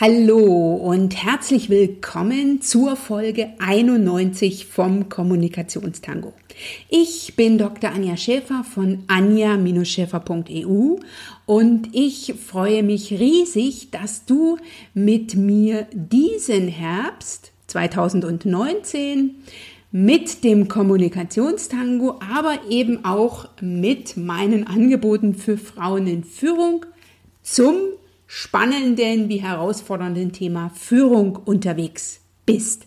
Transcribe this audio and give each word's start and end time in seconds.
Hallo 0.00 0.76
und 0.76 1.14
herzlich 1.14 1.68
willkommen 1.68 2.62
zur 2.62 2.96
Folge 2.96 3.50
91 3.58 4.64
vom 4.64 5.10
Kommunikationstango. 5.10 6.32
Ich 6.88 7.36
bin 7.36 7.58
Dr. 7.58 7.90
Anja 7.90 8.16
Schäfer 8.16 8.64
von 8.64 9.04
anja-schäfer.eu 9.08 10.96
und 11.44 11.88
ich 11.92 12.32
freue 12.42 12.82
mich 12.82 13.10
riesig, 13.10 13.90
dass 13.90 14.24
du 14.24 14.56
mit 14.94 15.34
mir 15.34 15.86
diesen 15.92 16.68
Herbst 16.68 17.52
2019 17.66 19.34
mit 19.92 20.44
dem 20.44 20.68
Kommunikationstango, 20.68 22.20
aber 22.34 22.70
eben 22.70 23.04
auch 23.04 23.50
mit 23.60 24.16
meinen 24.16 24.66
Angeboten 24.66 25.34
für 25.34 25.58
Frauen 25.58 26.06
in 26.06 26.24
Führung 26.24 26.86
zum 27.42 27.74
spannenden 28.32 29.28
wie 29.28 29.42
herausfordernden 29.42 30.30
Thema 30.30 30.70
Führung 30.70 31.34
unterwegs 31.34 32.20
bist. 32.46 32.86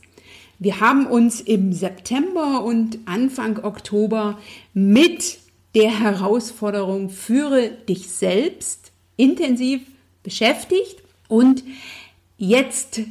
Wir 0.58 0.80
haben 0.80 1.06
uns 1.06 1.42
im 1.42 1.74
September 1.74 2.64
und 2.64 3.00
Anfang 3.04 3.62
Oktober 3.62 4.40
mit 4.74 5.40
der 5.76 6.00
Herausforderung 6.00 7.10
Führe 7.10 7.72
dich 7.90 8.10
selbst 8.10 8.94
intensiv 9.18 9.82
beschäftigt 10.24 11.04
und 11.28 11.66
jetzt 12.38 13.02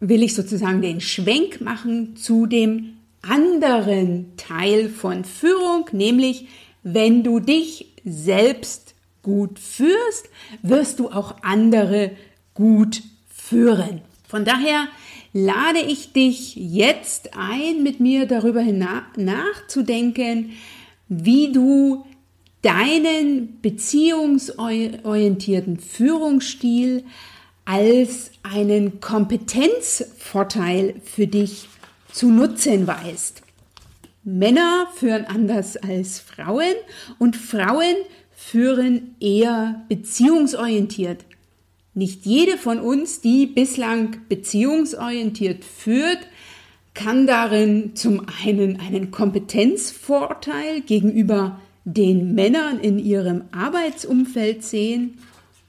will 0.00 0.22
ich 0.22 0.34
sozusagen 0.34 0.80
den 0.80 1.02
Schwenk 1.02 1.60
machen 1.60 2.16
zu 2.16 2.46
dem 2.46 2.94
anderen 3.20 4.34
Teil 4.38 4.88
von 4.88 5.24
Führung, 5.24 5.90
nämlich 5.92 6.46
wenn 6.82 7.22
du 7.22 7.38
dich 7.38 7.92
selbst 8.02 8.89
gut 9.22 9.58
führst, 9.58 10.28
wirst 10.62 10.98
du 10.98 11.10
auch 11.10 11.36
andere 11.42 12.12
gut 12.54 13.02
führen. 13.28 14.00
Von 14.28 14.44
daher 14.44 14.88
lade 15.32 15.80
ich 15.80 16.12
dich 16.12 16.54
jetzt 16.56 17.30
ein, 17.36 17.82
mit 17.82 17.98
mir 18.00 18.26
darüber 18.26 18.62
nachzudenken, 18.62 20.52
wie 21.08 21.52
du 21.52 22.04
deinen 22.62 23.60
beziehungsorientierten 23.60 25.78
Führungsstil 25.78 27.04
als 27.64 28.30
einen 28.42 29.00
Kompetenzvorteil 29.00 31.00
für 31.04 31.26
dich 31.26 31.68
zu 32.12 32.30
nutzen 32.30 32.86
weißt. 32.86 33.42
Männer 34.24 34.86
führen 34.94 35.24
anders 35.24 35.76
als 35.76 36.20
Frauen 36.20 36.74
und 37.18 37.36
Frauen 37.36 37.96
führen 38.40 39.14
eher 39.20 39.84
beziehungsorientiert. 39.88 41.24
Nicht 41.94 42.24
jede 42.24 42.56
von 42.56 42.80
uns, 42.80 43.20
die 43.20 43.46
bislang 43.46 44.16
beziehungsorientiert 44.28 45.64
führt, 45.64 46.18
kann 46.94 47.26
darin 47.26 47.94
zum 47.94 48.26
einen 48.44 48.80
einen 48.80 49.10
Kompetenzvorteil 49.10 50.80
gegenüber 50.80 51.60
den 51.84 52.34
Männern 52.34 52.80
in 52.80 52.98
ihrem 52.98 53.44
Arbeitsumfeld 53.52 54.64
sehen 54.64 55.18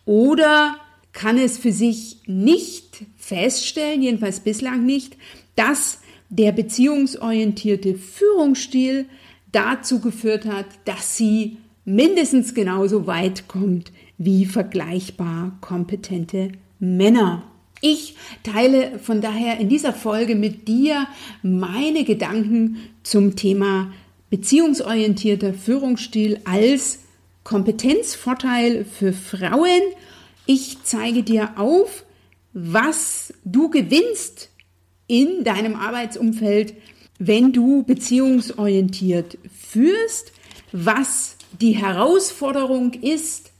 oder 0.05 0.77
kann 1.13 1.37
es 1.37 1.57
für 1.57 1.73
sich 1.73 2.21
nicht 2.25 3.03
feststellen, 3.17 4.01
jedenfalls 4.01 4.39
bislang 4.39 4.85
nicht, 4.85 5.17
dass 5.55 5.99
der 6.29 6.53
beziehungsorientierte 6.53 7.95
Führungsstil 7.95 9.05
dazu 9.51 9.99
geführt 9.99 10.45
hat, 10.45 10.67
dass 10.85 11.17
sie 11.17 11.57
mindestens 11.85 12.53
genauso 12.53 13.07
weit 13.07 13.47
kommt 13.47 13.91
wie 14.17 14.45
vergleichbar 14.45 15.57
kompetente 15.61 16.51
Männer. 16.79 17.43
Ich 17.81 18.15
teile 18.43 18.99
von 18.99 19.21
daher 19.21 19.59
in 19.59 19.67
dieser 19.67 19.93
Folge 19.93 20.35
mit 20.35 20.67
dir 20.67 21.07
meine 21.41 22.03
Gedanken 22.03 22.77
zum 23.01 23.35
Thema 23.35 23.91
beziehungsorientierter 24.29 25.53
Führungsstil 25.53 26.39
als 26.45 26.99
Kompetenzvorteil 27.43 28.85
für 28.85 29.13
Frauen. 29.13 29.81
Ich 30.45 30.77
zeige 30.83 31.23
dir 31.23 31.57
auf, 31.57 32.05
was 32.53 33.33
du 33.43 33.69
gewinnst 33.69 34.49
in 35.07 35.43
deinem 35.43 35.75
Arbeitsumfeld, 35.75 36.75
wenn 37.17 37.51
du 37.51 37.83
beziehungsorientiert 37.83 39.37
führst, 39.51 40.31
was 40.71 41.35
die 41.59 41.73
Herausforderung 41.73 42.93
ist, 42.93 43.51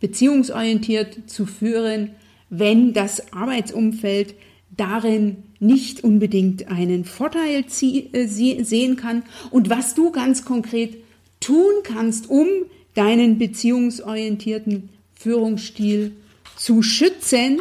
beziehungsorientiert 0.00 1.28
zu 1.28 1.46
führen, 1.46 2.10
wenn 2.50 2.92
das 2.92 3.32
Arbeitsumfeld 3.32 4.34
darin 4.76 5.42
nicht 5.58 6.04
unbedingt 6.04 6.68
einen 6.68 7.04
Vorteil 7.04 7.64
äh, 7.64 8.26
sehen 8.26 8.96
kann 8.96 9.22
und 9.50 9.70
was 9.70 9.94
du 9.94 10.12
ganz 10.12 10.44
konkret 10.44 10.98
tun 11.40 11.72
kannst, 11.82 12.28
um 12.28 12.46
deinen 12.94 13.38
beziehungsorientierten 13.38 14.90
Führungsstil 15.14 16.16
zu 16.56 16.82
schützen 16.82 17.60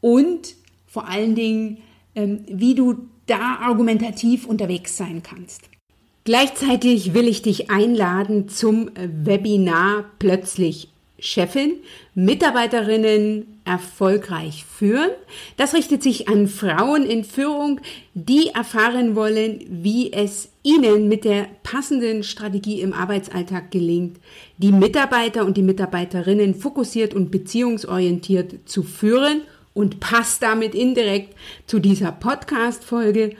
und 0.00 0.54
vor 0.86 1.08
allen 1.08 1.34
Dingen, 1.34 1.78
ähm, 2.14 2.44
wie 2.48 2.74
du 2.74 3.08
da 3.26 3.58
argumentativ 3.60 4.46
unterwegs 4.46 4.96
sein 4.96 5.22
kannst. 5.22 5.68
Gleichzeitig 6.28 7.14
will 7.14 7.26
ich 7.26 7.40
dich 7.40 7.70
einladen 7.70 8.50
zum 8.50 8.90
Webinar 8.94 10.04
Plötzlich 10.18 10.90
Chefin, 11.18 11.76
Mitarbeiterinnen 12.14 13.60
erfolgreich 13.64 14.66
führen. 14.66 15.08
Das 15.56 15.72
richtet 15.72 16.02
sich 16.02 16.28
an 16.28 16.46
Frauen 16.46 17.06
in 17.06 17.24
Führung, 17.24 17.80
die 18.12 18.48
erfahren 18.48 19.16
wollen, 19.16 19.64
wie 19.70 20.12
es 20.12 20.50
ihnen 20.62 21.08
mit 21.08 21.24
der 21.24 21.46
passenden 21.62 22.22
Strategie 22.22 22.82
im 22.82 22.92
Arbeitsalltag 22.92 23.70
gelingt, 23.70 24.18
die 24.58 24.72
Mitarbeiter 24.72 25.46
und 25.46 25.56
die 25.56 25.62
Mitarbeiterinnen 25.62 26.54
fokussiert 26.54 27.14
und 27.14 27.30
beziehungsorientiert 27.30 28.68
zu 28.68 28.82
führen 28.82 29.40
und 29.72 29.98
passt 29.98 30.42
damit 30.42 30.74
indirekt 30.74 31.34
zu 31.66 31.78
dieser 31.78 32.12
Podcast-Folge, 32.12 33.34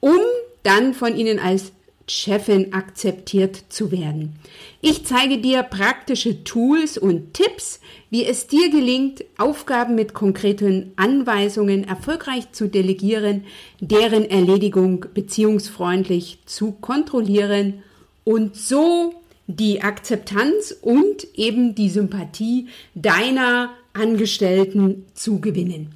um 0.00 0.18
dann 0.64 0.92
von 0.92 1.16
ihnen 1.16 1.38
als 1.38 1.70
Chefin 2.08 2.72
akzeptiert 2.72 3.64
zu 3.68 3.90
werden. 3.90 4.36
Ich 4.80 5.04
zeige 5.04 5.38
dir 5.38 5.62
praktische 5.64 6.44
Tools 6.44 6.96
und 6.98 7.34
Tipps, 7.34 7.80
wie 8.10 8.24
es 8.24 8.46
dir 8.46 8.70
gelingt, 8.70 9.24
Aufgaben 9.38 9.96
mit 9.96 10.14
konkreten 10.14 10.92
Anweisungen 10.96 11.84
erfolgreich 11.84 12.52
zu 12.52 12.68
delegieren, 12.68 13.44
deren 13.80 14.24
Erledigung 14.30 15.06
beziehungsfreundlich 15.14 16.38
zu 16.46 16.72
kontrollieren 16.72 17.82
und 18.24 18.56
so 18.56 19.14
die 19.48 19.82
Akzeptanz 19.82 20.76
und 20.80 21.26
eben 21.34 21.74
die 21.74 21.90
Sympathie 21.90 22.68
deiner 22.94 23.70
Angestellten 23.92 25.06
zu 25.14 25.40
gewinnen. 25.40 25.94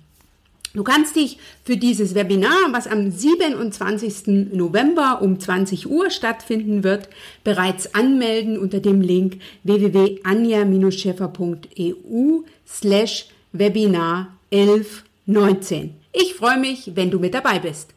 Du 0.73 0.85
kannst 0.85 1.17
dich 1.17 1.39
für 1.65 1.77
dieses 1.77 2.15
Webinar, 2.15 2.69
was 2.71 2.87
am 2.87 3.11
27. 3.11 4.53
November 4.53 5.21
um 5.21 5.41
20 5.41 5.91
Uhr 5.91 6.11
stattfinden 6.11 6.85
wird, 6.85 7.09
bereits 7.43 7.93
anmelden 7.95 8.57
unter 8.57 8.79
dem 8.79 9.01
Link 9.01 9.41
www.anja-schäfer.eu 9.65 12.43
slash 12.69 13.27
Webinar 13.53 14.29
1119. 14.53 15.97
Ich 16.13 16.35
freue 16.35 16.59
mich, 16.59 16.93
wenn 16.95 17.11
du 17.11 17.19
mit 17.19 17.35
dabei 17.35 17.59
bist. 17.59 17.89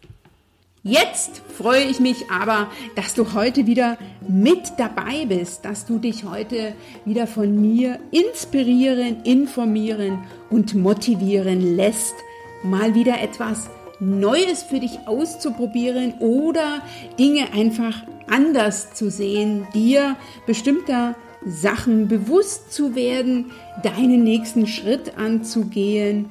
Jetzt 0.82 1.44
freue 1.56 1.84
ich 1.84 2.00
mich 2.00 2.28
aber, 2.30 2.72
dass 2.96 3.14
du 3.14 3.34
heute 3.34 3.68
wieder 3.68 4.00
mit 4.28 4.74
dabei 4.78 5.28
bist, 5.28 5.64
dass 5.64 5.86
du 5.86 6.00
dich 6.00 6.24
heute 6.26 6.74
wieder 7.06 7.28
von 7.28 7.62
mir 7.62 8.00
inspirieren, 8.12 9.24
informieren 9.24 10.24
und 10.50 10.76
motivieren 10.76 11.78
lässt, 11.78 12.16
mal 12.64 12.96
wieder 12.96 13.22
etwas 13.22 13.70
Neues 14.00 14.64
für 14.64 14.80
dich 14.80 15.00
auszuprobieren 15.06 16.16
oder 16.20 16.82
Dinge 17.18 17.54
einfach 17.54 18.04
anders 18.28 18.94
zu 18.94 19.10
sehen, 19.10 19.68
dir 19.74 20.16
bestimmter 20.46 21.16
Sachen 21.46 22.08
bewusst 22.08 22.74
zu 22.74 22.96
werden, 22.96 23.52
deinen 23.84 24.24
nächsten 24.24 24.68
Schritt 24.68 25.18
anzugehen 25.18 26.30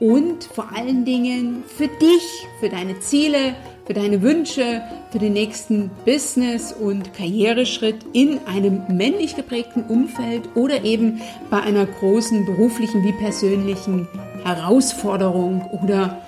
und 0.00 0.44
vor 0.44 0.70
allen 0.74 1.04
Dingen 1.04 1.62
für 1.66 1.88
dich, 1.88 2.46
für 2.60 2.68
deine 2.68 2.98
Ziele, 3.00 3.54
für 3.86 3.94
deine 3.94 4.22
Wünsche, 4.22 4.82
für 5.10 5.18
den 5.18 5.34
nächsten 5.34 5.90
Business- 6.04 6.72
und 6.72 7.14
Karriereschritt 7.14 7.96
in 8.12 8.40
einem 8.46 8.82
männlich 8.88 9.36
geprägten 9.36 9.84
Umfeld 9.84 10.42
oder 10.54 10.84
eben 10.84 11.20
bei 11.50 11.60
einer 11.60 11.86
großen 11.86 12.44
beruflichen 12.46 13.04
wie 13.04 13.12
persönlichen 13.12 14.08
Herausforderung 14.44 15.62
oder 15.82 16.22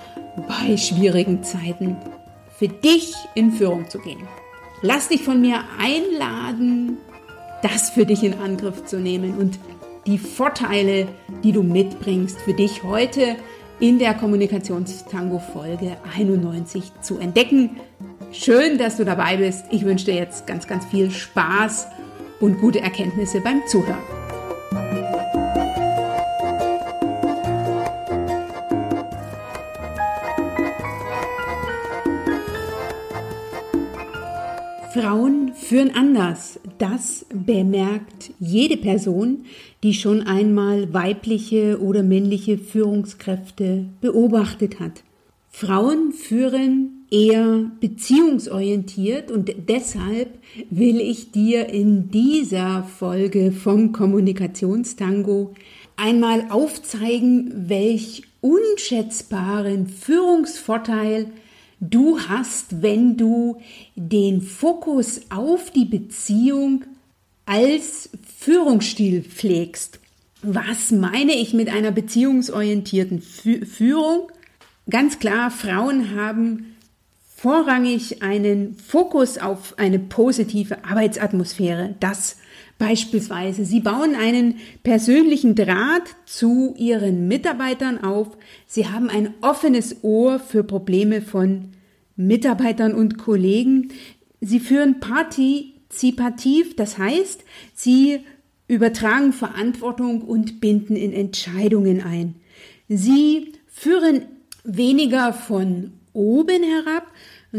bei 0.48 0.76
schwierigen 0.76 1.42
Zeiten 1.42 1.96
für 2.58 2.68
dich 2.68 3.14
in 3.34 3.52
Führung 3.52 3.88
zu 3.88 3.98
gehen. 3.98 4.26
Lass 4.82 5.08
dich 5.08 5.22
von 5.22 5.40
mir 5.40 5.60
einladen, 5.78 6.98
das 7.62 7.90
für 7.90 8.06
dich 8.06 8.22
in 8.22 8.34
Angriff 8.34 8.84
zu 8.84 8.98
nehmen 8.98 9.36
und 9.36 9.58
die 10.06 10.18
Vorteile, 10.18 11.08
die 11.42 11.52
du 11.52 11.62
mitbringst, 11.62 12.40
für 12.40 12.54
dich 12.54 12.82
heute 12.82 13.36
in 13.80 13.98
der 13.98 14.14
Kommunikationstango 14.14 15.38
Folge 15.38 15.96
91 16.16 16.92
zu 17.02 17.18
entdecken. 17.18 17.76
Schön, 18.32 18.78
dass 18.78 18.96
du 18.96 19.04
dabei 19.04 19.36
bist. 19.36 19.64
Ich 19.70 19.84
wünsche 19.84 20.06
dir 20.06 20.14
jetzt 20.14 20.46
ganz, 20.46 20.66
ganz 20.66 20.86
viel 20.86 21.10
Spaß 21.10 21.86
und 22.40 22.60
gute 22.60 22.80
Erkenntnisse 22.80 23.40
beim 23.40 23.66
Zuhören. 23.66 24.25
Frauen 34.96 35.52
führen 35.52 35.94
anders. 35.94 36.58
Das 36.78 37.26
bemerkt 37.28 38.32
jede 38.40 38.78
Person, 38.78 39.44
die 39.82 39.92
schon 39.92 40.22
einmal 40.22 40.94
weibliche 40.94 41.82
oder 41.82 42.02
männliche 42.02 42.56
Führungskräfte 42.56 43.84
beobachtet 44.00 44.80
hat. 44.80 45.02
Frauen 45.50 46.12
führen 46.12 47.04
eher 47.10 47.70
beziehungsorientiert 47.78 49.30
und 49.30 49.52
deshalb 49.68 50.30
will 50.70 50.98
ich 51.02 51.30
dir 51.30 51.68
in 51.68 52.10
dieser 52.10 52.82
Folge 52.82 53.52
vom 53.52 53.92
Kommunikationstango 53.92 55.52
einmal 55.96 56.46
aufzeigen, 56.48 57.68
welch 57.68 58.22
unschätzbaren 58.40 59.88
Führungsvorteil 59.88 61.32
du 61.80 62.20
hast, 62.20 62.82
wenn 62.82 63.16
du 63.16 63.60
den 63.94 64.40
Fokus 64.40 65.22
auf 65.30 65.70
die 65.70 65.84
Beziehung 65.84 66.84
als 67.44 68.10
Führungsstil 68.38 69.22
pflegst. 69.22 70.00
Was 70.42 70.90
meine 70.90 71.32
ich 71.32 71.54
mit 71.54 71.68
einer 71.68 71.90
beziehungsorientierten 71.90 73.20
Führung? 73.20 74.30
Ganz 74.88 75.18
klar, 75.18 75.50
Frauen 75.50 76.14
haben 76.14 76.75
vorrangig 77.46 78.24
einen 78.24 78.74
Fokus 78.74 79.38
auf 79.38 79.78
eine 79.78 80.00
positive 80.00 80.84
Arbeitsatmosphäre. 80.84 81.94
Das 82.00 82.38
beispielsweise. 82.76 83.64
Sie 83.64 83.78
bauen 83.78 84.16
einen 84.16 84.56
persönlichen 84.82 85.54
Draht 85.54 86.16
zu 86.24 86.74
ihren 86.76 87.28
Mitarbeitern 87.28 88.02
auf. 88.02 88.36
Sie 88.66 88.88
haben 88.88 89.08
ein 89.08 89.32
offenes 89.42 90.02
Ohr 90.02 90.40
für 90.40 90.64
Probleme 90.64 91.22
von 91.22 91.68
Mitarbeitern 92.16 92.92
und 92.94 93.16
Kollegen. 93.16 93.92
Sie 94.40 94.58
führen 94.58 94.98
partizipativ, 94.98 96.74
das 96.74 96.98
heißt, 96.98 97.44
sie 97.74 98.22
übertragen 98.66 99.32
Verantwortung 99.32 100.22
und 100.22 100.60
binden 100.60 100.96
in 100.96 101.12
Entscheidungen 101.12 102.02
ein. 102.02 102.34
Sie 102.88 103.52
führen 103.68 104.22
weniger 104.64 105.32
von 105.32 105.92
oben 106.16 106.62
herab, 106.62 107.06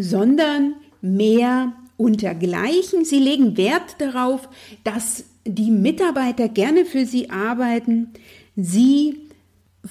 sondern 0.02 0.76
mehr 1.02 1.74
untergleichen. 1.98 3.06
Sie 3.06 3.20
legen 3.20 3.58
Wert 3.58 3.96
darauf, 4.00 4.50
dass 4.84 5.26
die 5.46 5.72
Mitarbeiter 5.72 6.50
gerne 6.50 6.86
für 6.86 7.06
sie 7.06 7.30
arbeiten. 7.30 8.10
Sie 8.56 9.28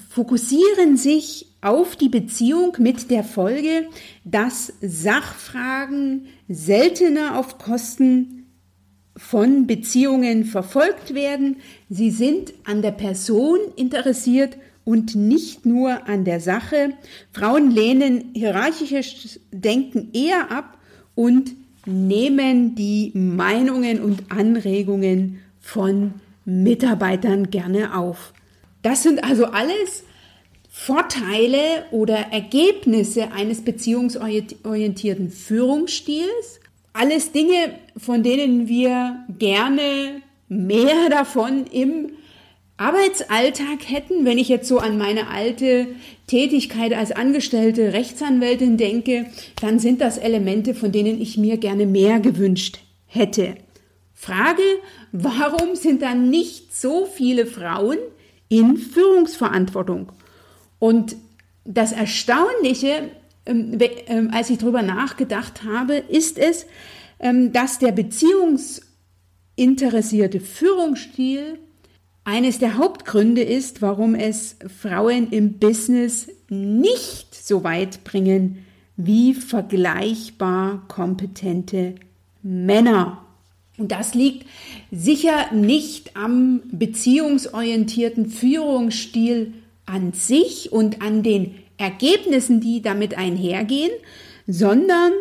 fokussieren 0.09 0.97
sich 0.97 1.47
auf 1.61 1.95
die 1.95 2.09
Beziehung 2.09 2.73
mit 2.79 3.09
der 3.09 3.23
Folge, 3.23 3.87
dass 4.23 4.73
Sachfragen 4.81 6.27
seltener 6.47 7.39
auf 7.39 7.57
Kosten 7.57 8.45
von 9.17 9.65
Beziehungen 9.65 10.45
verfolgt 10.45 11.15
werden. 11.15 11.57
Sie 11.89 12.11
sind 12.11 12.53
an 12.65 12.83
der 12.83 12.91
Person 12.91 13.59
interessiert 13.75 14.57
und 14.87 15.15
nicht 15.15 15.65
nur 15.65 16.07
an 16.07 16.23
der 16.23 16.39
Sache. 16.39 16.93
Frauen 17.33 17.71
lehnen 17.71 18.31
hierarchisches 18.33 19.41
Denken 19.51 20.11
eher 20.13 20.49
ab 20.49 20.77
und 21.13 21.51
nehmen 21.85 22.73
die 22.73 23.11
Meinungen 23.13 24.01
und 24.01 24.31
Anregungen 24.31 25.39
von 25.59 26.13
Mitarbeitern 26.45 27.49
gerne 27.49 27.97
auf. 27.97 28.31
Das 28.81 29.03
sind 29.03 29.25
also 29.25 29.47
alles 29.47 30.05
Vorteile 30.69 31.83
oder 31.91 32.31
Ergebnisse 32.31 33.33
eines 33.33 33.65
beziehungsorientierten 33.65 35.31
Führungsstils. 35.31 36.61
Alles 36.93 37.33
Dinge, 37.33 37.73
von 37.97 38.23
denen 38.23 38.69
wir 38.69 39.25
gerne 39.37 40.21
mehr 40.47 41.09
davon 41.09 41.65
im 41.67 42.11
Arbeitsalltag 42.77 43.89
hätten, 43.89 44.23
wenn 44.23 44.37
ich 44.37 44.49
jetzt 44.49 44.67
so 44.67 44.77
an 44.77 44.99
meine 44.99 45.29
alte 45.29 45.87
Tätigkeit 46.27 46.93
als 46.93 47.11
angestellte 47.11 47.93
Rechtsanwältin 47.93 48.77
denke, 48.77 49.25
dann 49.61 49.79
sind 49.79 49.99
das 49.99 50.19
Elemente, 50.19 50.75
von 50.75 50.91
denen 50.91 51.19
ich 51.19 51.37
mir 51.37 51.57
gerne 51.57 51.87
mehr 51.87 52.19
gewünscht 52.19 52.77
hätte. 53.07 53.55
Frage, 54.13 54.61
warum 55.11 55.75
sind 55.75 56.03
dann 56.03 56.29
nicht 56.29 56.75
so 56.75 57.05
viele 57.05 57.47
Frauen 57.47 57.97
in 58.47 58.77
Führungsverantwortung? 58.77 60.11
Und 60.77 61.15
das 61.65 61.91
Erstaunliche, 61.91 63.09
ähm, 63.47 63.79
ähm, 64.07 64.29
als 64.31 64.51
ich 64.51 64.59
darüber 64.59 64.83
nachgedacht 64.83 65.63
habe, 65.63 65.95
ist 65.95 66.37
es, 66.37 66.67
ähm, 67.19 67.51
dass 67.51 67.79
der 67.79 67.91
beziehungsinteressierte 67.91 70.39
Führungsstil 70.39 71.57
eines 72.27 72.59
der 72.59 72.77
Hauptgründe 72.77 73.41
ist, 73.41 73.81
warum 73.81 74.13
es 74.13 74.57
Frauen 74.81 75.29
im 75.31 75.59
Business 75.59 76.27
nicht 76.49 77.33
so 77.33 77.63
weit 77.63 78.03
bringen 78.03 78.65
wie 78.97 79.33
vergleichbar 79.33 80.83
kompetente 80.89 81.95
Männer. 82.43 83.23
Und 83.77 83.93
das 83.93 84.13
liegt 84.13 84.45
sicher 84.91 85.53
nicht 85.53 86.17
am 86.17 86.63
beziehungsorientierten 86.69 88.25
Führungsstil 88.25 89.53
an 89.85 90.11
sich 90.11 90.73
und 90.73 91.01
an 91.01 91.23
den 91.23 91.55
Ergebnissen, 91.77 92.59
die 92.59 92.81
damit 92.81 93.17
einhergehen, 93.17 93.91
sondern 94.47 95.13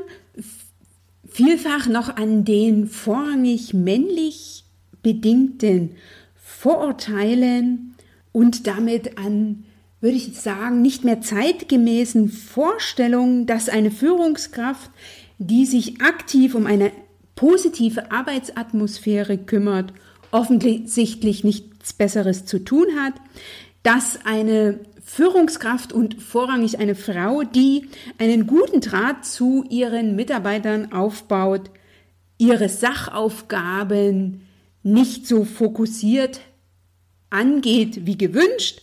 vielfach 1.29 1.87
noch 1.87 2.17
an 2.17 2.45
den 2.45 2.89
vorrangig 2.89 3.75
männlich 3.75 4.65
bedingten 5.05 5.93
Vorurteilen 6.59 7.95
und 8.33 8.67
damit 8.67 9.19
an, 9.19 9.65
würde 10.01 10.17
ich 10.17 10.35
sagen, 10.35 10.83
nicht 10.83 11.05
mehr 11.05 11.21
zeitgemäßen 11.21 12.29
Vorstellungen, 12.29 13.47
dass 13.47 13.69
eine 13.69 13.91
Führungskraft, 13.91 14.91
die 15.39 15.67
sich 15.67 16.01
aktiv 16.01 16.55
um 16.55 16.67
eine 16.67 16.93
positive 17.35 18.11
Arbeitsatmosphäre 18.11 19.37
kümmert, 19.37 19.93
offensichtlich 20.33 21.45
nichts 21.45 21.93
Besseres 21.93 22.47
zu 22.47 22.65
tun 22.65 22.87
hat, 22.99 23.15
dass 23.83 24.21
eine 24.25 24.81
Führungskraft 25.05 25.93
und 25.93 26.21
vorrangig 26.21 26.79
eine 26.79 26.95
Frau, 26.95 27.43
die 27.43 27.89
einen 28.19 28.47
guten 28.47 28.81
Draht 28.81 29.25
zu 29.25 29.65
ihren 29.69 30.17
Mitarbeitern 30.17 30.93
aufbaut, 30.93 31.71
ihre 32.39 32.69
Sachaufgaben 32.69 34.41
nicht 34.83 35.27
so 35.27 35.45
fokussiert 35.45 36.41
angeht 37.31 38.07
wie 38.07 38.19
gewünscht, 38.19 38.83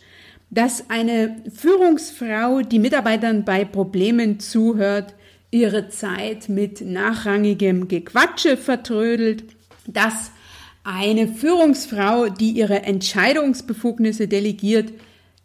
dass 0.50 0.90
eine 0.90 1.42
Führungsfrau 1.54 2.62
die 2.62 2.80
Mitarbeitern 2.80 3.44
bei 3.44 3.66
Problemen 3.66 4.40
zuhört, 4.40 5.16
ihre 5.50 5.90
Zeit 5.90 6.50
mit 6.50 6.82
nachrangigem 6.82 7.88
Gequatsche 7.88 8.58
vertrödelt, 8.58 9.44
dass 9.88 10.32
eine 10.84 11.28
Führungsfrau, 11.28 12.30
die 12.30 12.52
ihre 12.52 12.84
Entscheidungsbefugnisse 12.84 14.28
delegiert, 14.28 14.92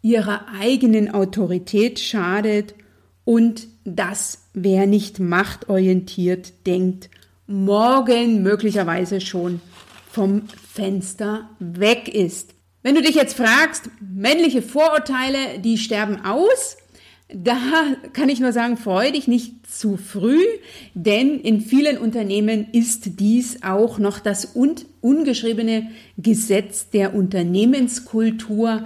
ihrer 0.01 0.47
eigenen 0.59 1.11
Autorität 1.13 1.99
schadet 1.99 2.73
und 3.25 3.67
dass 3.85 4.45
wer 4.53 4.87
nicht 4.87 5.19
machtorientiert 5.19 6.65
denkt, 6.65 7.09
morgen 7.47 8.43
möglicherweise 8.43 9.21
schon 9.21 9.61
vom 10.11 10.43
Fenster 10.73 11.49
weg 11.59 12.07
ist. 12.13 12.53
Wenn 12.81 12.95
du 12.95 13.01
dich 13.01 13.15
jetzt 13.15 13.35
fragst, 13.35 13.89
männliche 13.99 14.61
Vorurteile, 14.61 15.59
die 15.59 15.77
sterben 15.77 16.23
aus, 16.23 16.77
da 17.27 17.57
kann 18.13 18.29
ich 18.29 18.39
nur 18.39 18.53
sagen, 18.53 18.77
freu 18.77 19.11
dich 19.11 19.27
nicht 19.27 19.67
zu 19.67 19.97
früh, 19.97 20.41
denn 20.93 21.39
in 21.41 21.61
vielen 21.61 21.97
Unternehmen 21.97 22.67
ist 22.71 23.19
dies 23.19 23.61
auch 23.63 23.99
noch 23.99 24.19
das 24.19 24.55
un 24.55 24.75
ungeschriebene 25.01 25.89
Gesetz 26.17 26.89
der 26.89 27.13
Unternehmenskultur, 27.13 28.85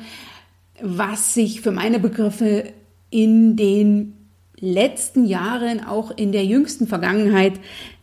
was 0.81 1.33
sich 1.33 1.61
für 1.61 1.71
meine 1.71 1.99
Begriffe 1.99 2.73
in 3.11 3.55
den 3.55 4.15
letzten 4.59 5.25
Jahren, 5.25 5.83
auch 5.85 6.11
in 6.11 6.31
der 6.31 6.45
jüngsten 6.45 6.87
Vergangenheit, 6.87 7.53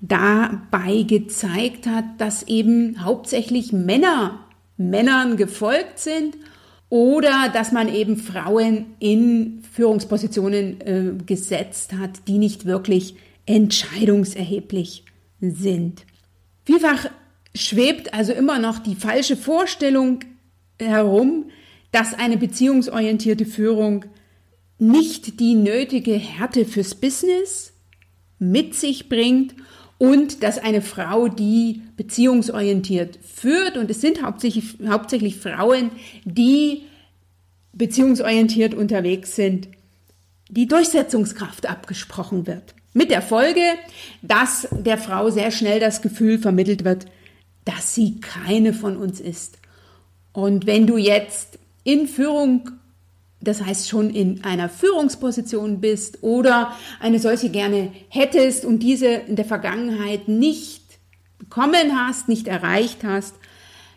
dabei 0.00 1.02
gezeigt 1.02 1.87
hat, 1.87 2.04
dass 2.18 2.44
eben 2.44 3.04
hauptsächlich 3.04 3.73
Männer 3.73 4.47
Männern 4.81 5.37
gefolgt 5.37 5.99
sind 5.99 6.37
oder 6.89 7.51
dass 7.53 7.71
man 7.71 7.93
eben 7.93 8.17
Frauen 8.17 8.87
in 8.99 9.63
Führungspositionen 9.73 10.81
äh, 10.81 11.13
gesetzt 11.25 11.93
hat, 11.93 12.27
die 12.27 12.39
nicht 12.39 12.65
wirklich 12.65 13.15
entscheidungserheblich 13.47 15.05
sind. 15.41 16.05
Vielfach 16.65 17.07
schwebt 17.55 18.15
also 18.15 18.33
immer 18.33 18.59
noch 18.59 18.79
die 18.79 18.95
falsche 18.95 19.37
Vorstellung 19.37 20.21
herum, 20.79 21.51
dass 21.93 22.15
eine 22.15 22.37
beziehungsorientierte 22.37 23.45
Führung 23.45 24.05
nicht 24.79 25.41
die 25.41 25.55
nötige 25.55 26.15
Härte 26.15 26.65
fürs 26.65 26.95
Business 26.95 27.73
mit 28.39 28.75
sich 28.75 29.09
bringt 29.09 29.55
und 30.00 30.42
dass 30.42 30.57
eine 30.57 30.80
Frau, 30.80 31.28
die 31.28 31.83
beziehungsorientiert 31.99 33.19
führt, 33.23 33.76
und 33.76 33.90
es 33.90 34.00
sind 34.00 34.23
hauptsächlich, 34.23 34.78
hauptsächlich 34.88 35.37
Frauen, 35.37 35.90
die 36.25 36.85
beziehungsorientiert 37.75 38.73
unterwegs 38.73 39.37
sind, 39.37 39.69
die 40.49 40.66
Durchsetzungskraft 40.66 41.69
abgesprochen 41.69 42.47
wird. 42.47 42.75
Mit 42.95 43.11
der 43.11 43.21
Folge, 43.21 43.61
dass 44.23 44.69
der 44.73 44.97
Frau 44.97 45.28
sehr 45.28 45.50
schnell 45.50 45.80
das 45.80 46.00
Gefühl 46.00 46.38
vermittelt 46.38 46.83
wird, 46.83 47.04
dass 47.66 47.95
sie 47.95 48.21
keine 48.21 48.73
von 48.73 48.97
uns 48.97 49.21
ist. 49.21 49.59
Und 50.33 50.64
wenn 50.64 50.87
du 50.87 50.97
jetzt 50.97 51.59
in 51.85 52.09
Führung 52.09 52.71
das 53.40 53.64
heißt 53.64 53.88
schon 53.88 54.11
in 54.11 54.44
einer 54.44 54.68
Führungsposition 54.68 55.80
bist 55.80 56.23
oder 56.23 56.76
eine 57.00 57.18
solche 57.18 57.49
gerne 57.49 57.92
hättest 58.09 58.64
und 58.64 58.80
diese 58.80 59.06
in 59.06 59.37
der 59.37 59.44
Vergangenheit 59.44 60.28
nicht 60.28 60.82
bekommen 61.38 61.99
hast, 61.99 62.28
nicht 62.28 62.49
erreicht 62.49 63.02
hast, 63.02 63.35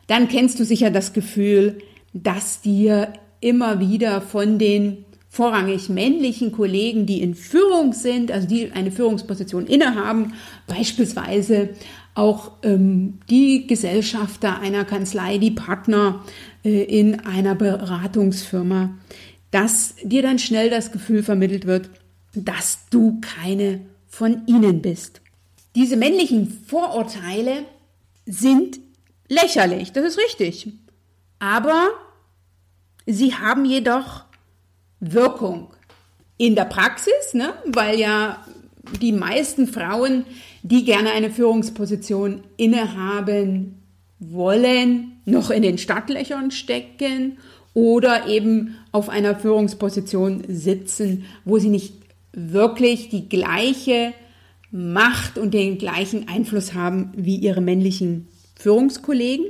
dann 0.07 0.27
kennst 0.27 0.59
du 0.59 0.65
sicher 0.65 0.91
das 0.91 1.13
Gefühl, 1.13 1.79
dass 2.13 2.61
dir 2.61 3.13
immer 3.41 3.79
wieder 3.79 4.21
von 4.21 4.57
den 4.59 5.05
vorrangig 5.29 5.89
männlichen 5.89 6.51
Kollegen, 6.51 7.05
die 7.05 7.21
in 7.21 7.33
Führung 7.33 7.93
sind, 7.93 8.31
also 8.31 8.47
die 8.47 8.71
eine 8.71 8.91
Führungsposition 8.91 9.65
innehaben, 9.65 10.33
beispielsweise 10.67 11.69
auch 12.13 12.51
ähm, 12.61 13.19
die 13.29 13.65
Gesellschafter 13.65 14.59
einer 14.59 14.85
Kanzlei, 14.85 15.39
die 15.39 15.51
Partner 15.51 16.23
äh, 16.63 16.83
in 16.83 17.21
einer 17.21 17.55
Beratungsfirma, 17.55 18.91
dass 19.53 19.93
dir 20.01 20.23
dann 20.23 20.39
schnell 20.39 20.71
das 20.71 20.91
Gefühl 20.91 21.21
vermittelt 21.21 21.67
wird, 21.67 21.91
dass 22.33 22.89
du 22.89 23.21
keine 23.21 23.81
von 24.07 24.47
ihnen 24.47 24.81
bist. 24.81 25.21
Diese 25.75 25.95
männlichen 25.95 26.47
Vorurteile 26.65 27.65
sind 28.25 28.79
lächerlich, 29.29 29.91
das 29.91 30.05
ist 30.05 30.17
richtig. 30.17 30.69
Aber 31.37 31.89
sie 33.05 33.35
haben 33.35 33.65
jedoch 33.65 34.23
Wirkung 34.99 35.71
in 36.37 36.55
der 36.55 36.65
Praxis, 36.65 37.33
ne? 37.33 37.53
weil 37.65 37.99
ja 37.99 38.43
die 39.01 39.11
meisten 39.11 39.67
Frauen, 39.67 40.25
die 40.63 40.83
gerne 40.83 41.11
eine 41.11 41.29
Führungsposition 41.29 42.43
innehaben 42.57 43.83
wollen, 44.17 45.21
noch 45.25 45.51
in 45.51 45.61
den 45.61 45.77
Stadtlöchern 45.77 46.49
stecken 46.49 47.37
oder 47.73 48.27
eben 48.27 48.77
auf 48.91 49.09
einer 49.09 49.35
Führungsposition 49.35 50.43
sitzen, 50.47 51.25
wo 51.45 51.57
sie 51.57 51.69
nicht 51.69 51.93
wirklich 52.33 53.09
die 53.09 53.29
gleiche 53.29 54.13
Macht 54.71 55.37
und 55.37 55.53
den 55.53 55.77
gleichen 55.77 56.27
Einfluss 56.27 56.73
haben 56.73 57.11
wie 57.15 57.35
ihre 57.35 57.61
männlichen 57.61 58.27
Führungskollegen. 58.55 59.45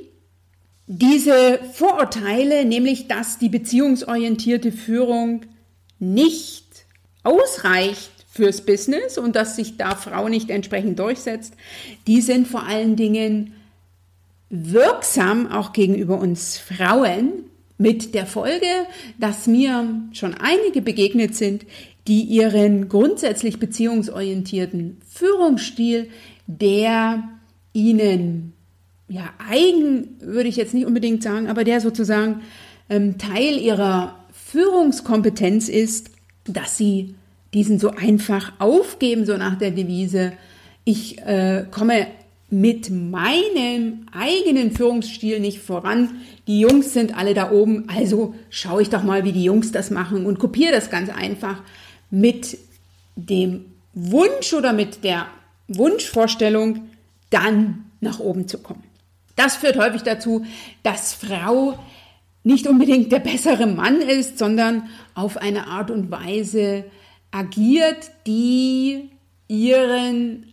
Diese 0.87 1.59
Vorurteile, 1.73 2.65
nämlich 2.65 3.07
dass 3.07 3.37
die 3.37 3.47
beziehungsorientierte 3.47 4.71
Führung 4.71 5.41
nicht 5.99 6.65
ausreicht 7.23 8.11
fürs 8.29 8.65
Business 8.65 9.17
und 9.17 9.35
dass 9.35 9.55
sich 9.55 9.77
da 9.77 9.95
Frau 9.95 10.27
nicht 10.27 10.49
entsprechend 10.49 10.99
durchsetzt, 10.99 11.53
die 12.07 12.19
sind 12.19 12.47
vor 12.47 12.63
allen 12.63 12.97
Dingen 12.97 13.53
wirksam 14.49 15.51
auch 15.51 15.71
gegenüber 15.71 16.19
uns 16.19 16.57
Frauen, 16.57 17.45
mit 17.77 18.13
der 18.13 18.25
Folge, 18.25 18.65
dass 19.19 19.47
mir 19.47 20.01
schon 20.13 20.33
einige 20.35 20.81
begegnet 20.81 21.35
sind, 21.35 21.65
die 22.07 22.21
ihren 22.21 22.89
grundsätzlich 22.89 23.59
beziehungsorientierten 23.59 24.97
Führungsstil, 25.07 26.09
der 26.47 27.23
ihnen 27.71 28.53
ja 29.07 29.33
eigen, 29.49 30.17
würde 30.19 30.49
ich 30.49 30.55
jetzt 30.55 30.73
nicht 30.73 30.85
unbedingt 30.85 31.23
sagen, 31.23 31.47
aber 31.47 31.63
der 31.63 31.81
sozusagen 31.81 32.41
ähm, 32.89 33.17
Teil 33.17 33.57
ihrer 33.57 34.17
Führungskompetenz 34.31 35.69
ist, 35.69 36.11
dass 36.45 36.77
sie 36.77 37.15
diesen 37.53 37.79
so 37.79 37.89
einfach 37.89 38.53
aufgeben, 38.59 39.25
so 39.25 39.37
nach 39.37 39.57
der 39.57 39.71
Devise, 39.71 40.33
ich 40.83 41.19
äh, 41.19 41.65
komme 41.71 42.07
mit 42.53 42.91
meinem 42.91 44.05
eigenen 44.11 44.71
Führungsstil 44.71 45.39
nicht 45.39 45.59
voran. 45.59 46.21
Die 46.45 46.59
Jungs 46.59 46.93
sind 46.93 47.17
alle 47.17 47.33
da 47.33 47.51
oben, 47.51 47.89
also 47.89 48.35
schaue 48.51 48.83
ich 48.83 48.89
doch 48.89 49.01
mal, 49.01 49.25
wie 49.25 49.31
die 49.31 49.43
Jungs 49.43 49.71
das 49.71 49.89
machen 49.89 50.27
und 50.27 50.37
kopiere 50.37 50.71
das 50.71 50.91
ganz 50.91 51.09
einfach 51.09 51.61
mit 52.11 52.59
dem 53.15 53.65
Wunsch 53.95 54.53
oder 54.53 54.71
mit 54.71 55.03
der 55.03 55.25
Wunschvorstellung, 55.67 56.89
dann 57.31 57.85
nach 58.01 58.19
oben 58.19 58.47
zu 58.47 58.59
kommen. 58.59 58.83
Das 59.35 59.55
führt 59.55 59.79
häufig 59.79 60.03
dazu, 60.03 60.45
dass 60.83 61.13
Frau 61.13 61.79
nicht 62.43 62.67
unbedingt 62.67 63.11
der 63.11 63.19
bessere 63.19 63.65
Mann 63.65 63.99
ist, 63.99 64.37
sondern 64.37 64.89
auf 65.15 65.37
eine 65.37 65.67
Art 65.67 65.89
und 65.89 66.11
Weise 66.11 66.83
agiert, 67.31 68.11
die 68.27 69.09
ihren 69.47 70.52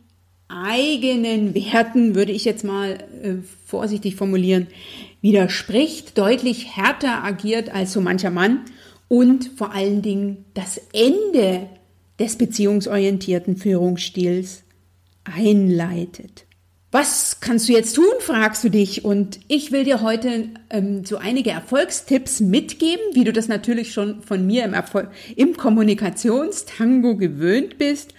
eigenen 0.50 1.54
Werten, 1.54 2.14
würde 2.14 2.32
ich 2.32 2.44
jetzt 2.44 2.64
mal 2.64 2.98
äh, 3.22 3.34
vorsichtig 3.66 4.16
formulieren, 4.16 4.66
widerspricht, 5.22 6.18
deutlich 6.18 6.76
härter 6.76 7.24
agiert 7.24 7.72
als 7.72 7.92
so 7.92 8.00
mancher 8.00 8.30
Mann 8.30 8.60
und 9.08 9.50
vor 9.56 9.72
allen 9.72 10.02
Dingen 10.02 10.44
das 10.54 10.80
Ende 10.92 11.68
des 12.18 12.36
beziehungsorientierten 12.36 13.56
Führungsstils 13.56 14.62
einleitet. 15.24 16.46
Was 16.92 17.38
kannst 17.40 17.68
du 17.68 17.72
jetzt 17.72 17.94
tun, 17.94 18.12
fragst 18.18 18.64
du 18.64 18.68
dich. 18.68 19.04
Und 19.04 19.38
ich 19.46 19.70
will 19.70 19.84
dir 19.84 20.02
heute 20.02 20.48
ähm, 20.70 21.04
so 21.04 21.18
einige 21.18 21.50
Erfolgstipps 21.50 22.40
mitgeben, 22.40 23.02
wie 23.12 23.22
du 23.22 23.32
das 23.32 23.46
natürlich 23.46 23.92
schon 23.92 24.22
von 24.22 24.44
mir 24.44 24.64
im, 24.64 24.74
im 25.36 25.56
Kommunikationstango 25.56 27.16
gewöhnt 27.16 27.78
bist. 27.78 28.12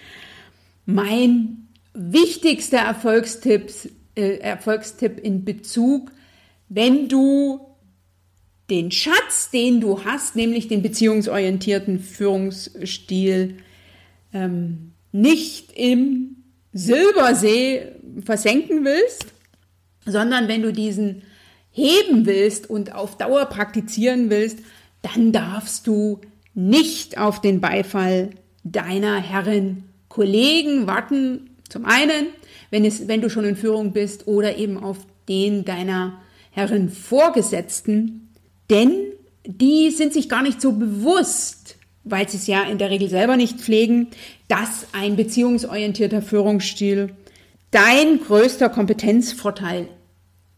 Mein 0.85 1.67
wichtigster 1.93 2.79
Erfolgstipps, 2.79 3.89
äh, 4.15 4.37
Erfolgstipp 4.37 5.19
in 5.19 5.45
Bezug, 5.45 6.11
wenn 6.69 7.07
du 7.07 7.59
den 8.69 8.91
Schatz, 8.91 9.49
den 9.51 9.81
du 9.81 10.05
hast, 10.05 10.35
nämlich 10.35 10.69
den 10.69 10.81
beziehungsorientierten 10.81 11.99
Führungsstil, 11.99 13.57
ähm, 14.33 14.93
nicht 15.11 15.73
im 15.73 16.37
Silbersee 16.71 17.91
versenken 18.23 18.85
willst, 18.85 19.25
sondern 20.05 20.47
wenn 20.47 20.61
du 20.61 20.71
diesen 20.71 21.23
heben 21.71 22.25
willst 22.25 22.69
und 22.69 22.95
auf 22.95 23.17
Dauer 23.17 23.45
praktizieren 23.45 24.29
willst, 24.29 24.59
dann 25.01 25.31
darfst 25.33 25.87
du 25.87 26.21
nicht 26.53 27.17
auf 27.17 27.41
den 27.41 27.59
Beifall 27.59 28.29
deiner 28.63 29.17
Herren 29.17 29.83
Kollegen 30.07 30.87
warten 30.87 31.50
zum 31.71 31.85
einen, 31.85 32.27
wenn, 32.69 32.83
es, 32.83 33.07
wenn 33.07 33.21
du 33.21 33.29
schon 33.29 33.45
in 33.45 33.55
Führung 33.55 33.93
bist 33.93 34.27
oder 34.27 34.57
eben 34.57 34.77
auf 34.77 34.97
den 35.29 35.63
deiner 35.63 36.21
Herren 36.51 36.89
Vorgesetzten, 36.89 38.29
denn 38.69 38.93
die 39.45 39.89
sind 39.89 40.13
sich 40.13 40.27
gar 40.27 40.43
nicht 40.43 40.61
so 40.61 40.73
bewusst, 40.73 41.77
weil 42.03 42.27
sie 42.27 42.37
es 42.37 42.47
ja 42.47 42.63
in 42.63 42.77
der 42.77 42.89
Regel 42.89 43.09
selber 43.09 43.37
nicht 43.37 43.59
pflegen, 43.59 44.07
dass 44.49 44.87
ein 44.91 45.15
beziehungsorientierter 45.15 46.21
Führungsstil 46.21 47.13
dein 47.71 48.19
größter 48.19 48.67
Kompetenzvorteil 48.67 49.87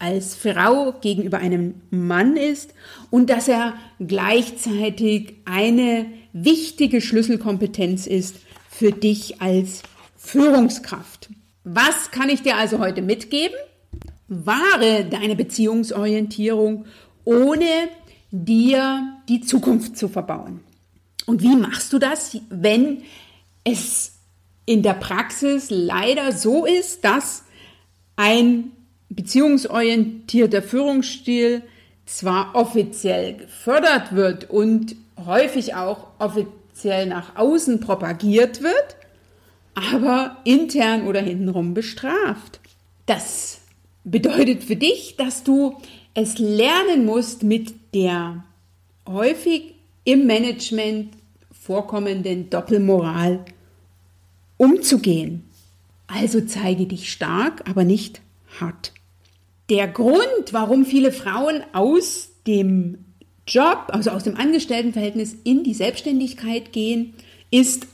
als 0.00 0.34
Frau 0.34 0.94
gegenüber 1.00 1.38
einem 1.38 1.74
Mann 1.90 2.36
ist 2.36 2.74
und 3.10 3.30
dass 3.30 3.46
er 3.46 3.74
gleichzeitig 4.04 5.34
eine 5.44 6.06
wichtige 6.32 7.00
Schlüsselkompetenz 7.00 8.08
ist 8.08 8.36
für 8.68 8.90
dich 8.90 9.40
als 9.40 9.82
Führungskraft. 10.24 11.28
Was 11.64 12.10
kann 12.10 12.28
ich 12.28 12.42
dir 12.42 12.56
also 12.56 12.78
heute 12.78 13.02
mitgeben? 13.02 13.56
Wahre 14.26 15.04
deine 15.04 15.36
Beziehungsorientierung, 15.36 16.86
ohne 17.24 17.88
dir 18.30 19.18
die 19.28 19.42
Zukunft 19.42 19.96
zu 19.96 20.08
verbauen. 20.08 20.60
Und 21.26 21.42
wie 21.42 21.56
machst 21.56 21.92
du 21.92 21.98
das, 21.98 22.38
wenn 22.48 23.02
es 23.64 24.14
in 24.66 24.82
der 24.82 24.94
Praxis 24.94 25.68
leider 25.70 26.32
so 26.32 26.64
ist, 26.64 27.04
dass 27.04 27.44
ein 28.16 28.72
beziehungsorientierter 29.10 30.62
Führungsstil 30.62 31.62
zwar 32.06 32.54
offiziell 32.54 33.36
gefördert 33.36 34.14
wird 34.14 34.50
und 34.50 34.96
häufig 35.24 35.74
auch 35.74 36.08
offiziell 36.18 37.06
nach 37.06 37.36
außen 37.36 37.80
propagiert 37.80 38.62
wird, 38.62 38.96
aber 39.74 40.38
intern 40.44 41.06
oder 41.06 41.20
hintenrum 41.20 41.74
bestraft. 41.74 42.60
Das 43.06 43.60
bedeutet 44.04 44.64
für 44.64 44.76
dich, 44.76 45.16
dass 45.16 45.44
du 45.44 45.76
es 46.14 46.38
lernen 46.38 47.04
musst, 47.04 47.42
mit 47.42 47.74
der 47.94 48.44
häufig 49.08 49.74
im 50.04 50.26
Management 50.26 51.14
vorkommenden 51.50 52.50
Doppelmoral 52.50 53.44
umzugehen. 54.56 55.44
Also 56.06 56.42
zeige 56.42 56.86
dich 56.86 57.10
stark, 57.10 57.68
aber 57.68 57.84
nicht 57.84 58.20
hart. 58.60 58.92
Der 59.70 59.88
Grund, 59.88 60.52
warum 60.52 60.84
viele 60.84 61.10
Frauen 61.10 61.62
aus 61.72 62.30
dem 62.46 62.98
Job, 63.46 63.86
also 63.88 64.10
aus 64.10 64.24
dem 64.24 64.36
Angestelltenverhältnis 64.36 65.36
in 65.44 65.64
die 65.64 65.74
Selbstständigkeit 65.74 66.72
gehen, 66.72 67.14
ist, 67.50 67.86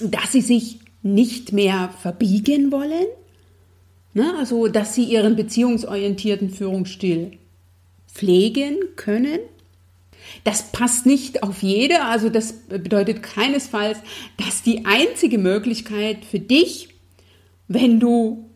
dass 0.00 0.32
sie 0.32 0.40
sich 0.40 0.78
nicht 1.02 1.52
mehr 1.52 1.90
verbiegen 2.00 2.72
wollen, 2.72 3.06
ne? 4.14 4.34
also 4.38 4.66
dass 4.68 4.94
sie 4.94 5.04
ihren 5.04 5.36
beziehungsorientierten 5.36 6.50
Führungsstil 6.50 7.38
pflegen 8.12 8.76
können. 8.96 9.38
Das 10.42 10.72
passt 10.72 11.06
nicht 11.06 11.42
auf 11.42 11.62
jede, 11.62 12.02
also 12.02 12.28
das 12.28 12.52
bedeutet 12.68 13.22
keinesfalls, 13.22 13.98
dass 14.36 14.62
die 14.62 14.84
einzige 14.84 15.38
Möglichkeit 15.38 16.24
für 16.24 16.40
dich, 16.40 16.88
wenn 17.68 18.00
du 18.00 18.50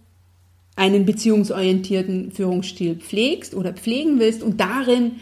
einen 0.75 1.05
beziehungsorientierten 1.05 2.33
Führungsstil 2.33 2.97
pflegst 2.97 3.55
oder 3.55 3.73
pflegen 3.73 4.19
willst 4.19 4.43
und 4.43 4.61
darin, 4.61 5.17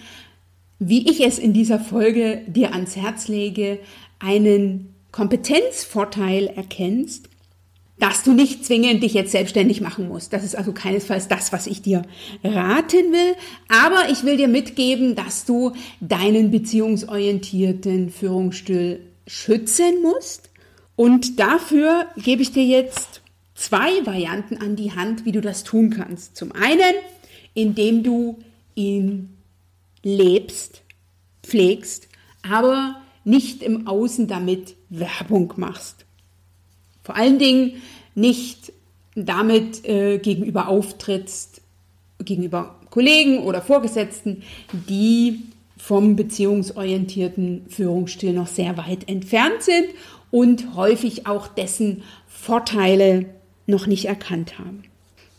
wie 0.79 1.11
ich 1.11 1.21
es 1.21 1.39
in 1.39 1.53
dieser 1.53 1.81
Folge 1.81 2.43
dir 2.47 2.73
ans 2.73 2.97
Herz 2.97 3.29
lege, 3.29 3.81
einen 4.21 4.95
Kompetenzvorteil 5.12 6.49
erkennst, 6.49 7.29
dass 7.99 8.23
du 8.23 8.33
nicht 8.33 8.65
zwingend 8.65 9.03
dich 9.03 9.15
jetzt 9.15 9.33
selbstständig 9.33 9.81
machen 9.81 10.09
musst. 10.09 10.33
Das 10.33 10.45
ist 10.45 10.57
also 10.57 10.73
keinesfalls 10.73 11.29
das, 11.29 11.53
was 11.53 11.67
ich 11.67 11.83
dir 11.83 12.03
raten 12.45 13.12
will. 13.12 13.35
Aber 13.69 14.11
ich 14.11 14.25
will 14.25 14.37
dir 14.37 14.49
mitgeben, 14.49 15.17
dass 15.17 15.45
du 15.45 15.73
deinen 16.00 16.50
beziehungsorientierten 16.50 18.11
Führungsstil 18.11 19.00
schützen 19.27 20.00
musst. 20.03 20.50
Und 20.95 21.41
dafür 21.41 22.07
gebe 22.17 22.43
ich 22.43 22.53
dir 22.53 22.65
jetzt 22.65 23.21
zwei 23.55 24.07
Varianten 24.07 24.59
an 24.59 24.77
die 24.77 24.93
Hand, 24.93 25.25
wie 25.25 25.33
du 25.33 25.41
das 25.41 25.65
tun 25.65 25.91
kannst. 25.91 26.37
Zum 26.37 26.53
einen, 26.53 26.95
indem 27.55 28.05
du 28.05 28.38
ihn 28.77 29.37
lebst, 30.05 30.83
pflegst, 31.43 32.09
aber 32.49 33.00
nicht 33.28 33.62
im 33.62 33.87
Außen 33.87 34.26
damit 34.26 34.75
Werbung 34.88 35.52
machst. 35.56 36.06
Vor 37.02 37.14
allen 37.14 37.38
Dingen 37.38 37.82
nicht 38.14 38.73
damit 39.14 39.85
äh, 39.87 40.18
gegenüber 40.18 40.68
auftrittst, 40.68 41.61
gegenüber 42.25 42.76
Kollegen 42.90 43.40
oder 43.40 43.61
Vorgesetzten, 43.61 44.42
die 44.88 45.42
vom 45.76 46.16
beziehungsorientierten 46.16 47.66
Führungsstil 47.68 48.32
noch 48.32 48.47
sehr 48.47 48.76
weit 48.76 49.08
entfernt 49.08 49.62
sind 49.62 49.88
und 50.30 50.75
häufig 50.75 51.26
auch 51.26 51.49
dessen 51.49 52.02
Vorteile 52.26 53.26
noch 53.66 53.87
nicht 53.87 54.06
erkannt 54.06 54.58
haben. 54.58 54.85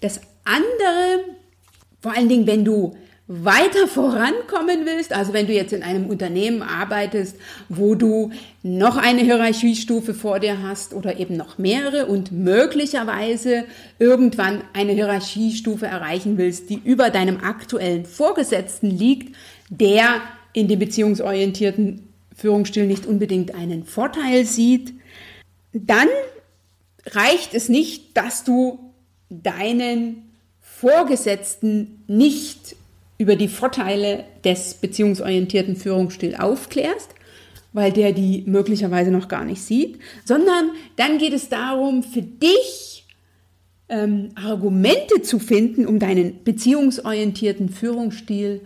Das 0.02 0.22
andere, 0.46 1.26
vor 2.02 2.16
allen 2.16 2.30
Dingen, 2.30 2.48
wenn 2.48 2.64
du 2.64 2.96
weiter 3.32 3.88
vorankommen 3.88 4.88
willst, 4.88 5.14
also 5.14 5.34
wenn 5.34 5.46
du 5.46 5.54
jetzt 5.54 5.72
in 5.72 5.84
einem 5.84 6.08
Unternehmen 6.08 6.64
arbeitest, 6.64 7.38
wo 7.70 7.94
du 7.94 8.32
noch 8.64 8.98
eine 8.98 9.22
Hierarchiestufe 9.22 10.16
vor 10.16 10.40
dir 10.40 10.64
hast 10.64 10.96
oder 10.96 11.20
eben 11.20 11.38
noch 11.38 11.60
mehrere 11.60 12.08
und 12.08 12.32
möglicherweise 12.32 13.66
irgendwann 14.00 14.64
eine 14.74 14.94
Hierarchiestufe 14.94 15.86
erreichen 15.86 16.40
willst, 16.40 16.72
die 16.72 16.82
über 16.84 17.12
deinem 17.12 17.38
aktuellen 17.44 18.06
Vorgesetzten 18.06 18.90
liegt, 18.90 19.36
der 19.70 20.22
in 20.54 20.68
dem 20.68 20.80
beziehungsorientierten 20.80 22.08
Führungsstil 22.36 22.88
nicht 22.88 23.06
unbedingt 23.06 23.54
einen 23.54 23.86
Vorteil 23.86 24.44
sieht, 24.46 24.92
dann 25.72 26.08
reicht 27.06 27.54
es 27.54 27.70
nicht, 27.70 28.18
dass 28.18 28.44
du 28.44 28.92
deinen 29.30 30.32
Vorgesetzten 30.60 32.04
nicht 32.08 32.79
über 33.20 33.36
die 33.36 33.50
Vorteile 33.50 34.24
des 34.44 34.76
beziehungsorientierten 34.76 35.76
Führungsstils 35.76 36.40
aufklärst, 36.40 37.14
weil 37.74 37.92
der 37.92 38.14
die 38.14 38.44
möglicherweise 38.48 39.12
noch 39.12 39.28
gar 39.28 39.46
nicht 39.46 39.62
sieht, 39.62 40.00
sondern 40.26 40.72
dann 40.96 41.20
geht 41.20 41.34
es 41.34 41.50
darum, 41.50 42.02
für 42.02 42.24
dich 42.24 43.06
ähm, 43.90 44.30
Argumente 44.36 45.22
zu 45.22 45.38
finden, 45.38 45.86
um 45.86 46.00
deinen 46.00 46.44
beziehungsorientierten 46.44 47.70
Führungsstil 47.70 48.62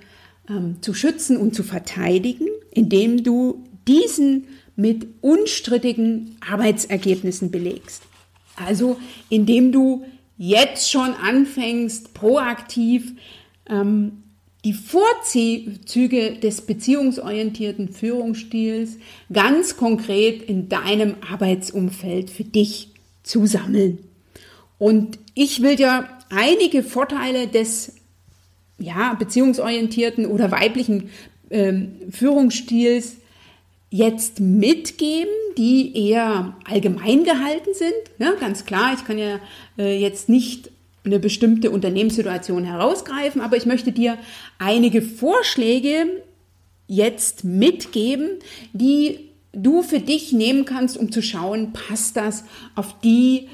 ähm, 0.47 0.77
zu 0.81 0.93
schützen 0.93 1.35
und 1.37 1.55
zu 1.55 1.63
verteidigen, 1.63 2.47
indem 2.71 3.23
du 3.23 3.63
diesen 3.87 4.47
mit 4.75 5.07
unstrittigen 5.21 6.37
Arbeitsergebnissen 6.47 7.51
belegst. 7.51 8.03
Also 8.55 8.97
indem 9.29 9.71
du 9.71 10.05
jetzt 10.37 10.91
schon 10.91 11.13
anfängst, 11.13 12.13
proaktiv 12.13 13.13
ähm, 13.67 14.22
die 14.63 14.73
Vorzüge 14.73 16.33
des 16.33 16.61
beziehungsorientierten 16.61 17.89
Führungsstils 17.89 18.97
ganz 19.31 19.75
konkret 19.75 20.41
in 20.41 20.69
deinem 20.69 21.15
Arbeitsumfeld 21.29 22.29
für 22.29 22.45
dich 22.45 22.89
zu 23.23 23.45
sammeln. 23.45 23.99
Und 24.77 25.19
ich 25.33 25.61
will 25.61 25.75
dir 25.75 26.07
einige 26.29 26.83
Vorteile 26.83 27.47
des 27.47 27.93
ja, 28.79 29.13
beziehungsorientierten 29.13 30.25
oder 30.25 30.51
weiblichen 30.51 31.09
ähm, 31.49 31.95
Führungsstils 32.09 33.17
jetzt 33.89 34.39
mitgeben, 34.39 35.31
die 35.57 36.09
eher 36.09 36.57
allgemein 36.65 37.23
gehalten 37.23 37.73
sind. 37.73 37.93
Ja, 38.17 38.33
ganz 38.33 38.65
klar, 38.65 38.93
ich 38.95 39.05
kann 39.05 39.19
ja 39.19 39.39
äh, 39.77 39.99
jetzt 39.99 40.29
nicht 40.29 40.71
eine 41.05 41.19
bestimmte 41.19 41.71
Unternehmenssituation 41.71 42.63
herausgreifen, 42.63 43.41
aber 43.41 43.57
ich 43.57 43.65
möchte 43.65 43.91
dir 43.91 44.17
einige 44.57 45.01
Vorschläge 45.01 46.23
jetzt 46.87 47.43
mitgeben, 47.43 48.39
die 48.73 49.29
du 49.51 49.83
für 49.83 49.99
dich 49.99 50.31
nehmen 50.31 50.65
kannst, 50.65 50.97
um 50.97 51.11
zu 51.11 51.21
schauen, 51.21 51.73
passt 51.73 52.17
das 52.17 52.43
auf 52.75 52.99
die 53.01 53.47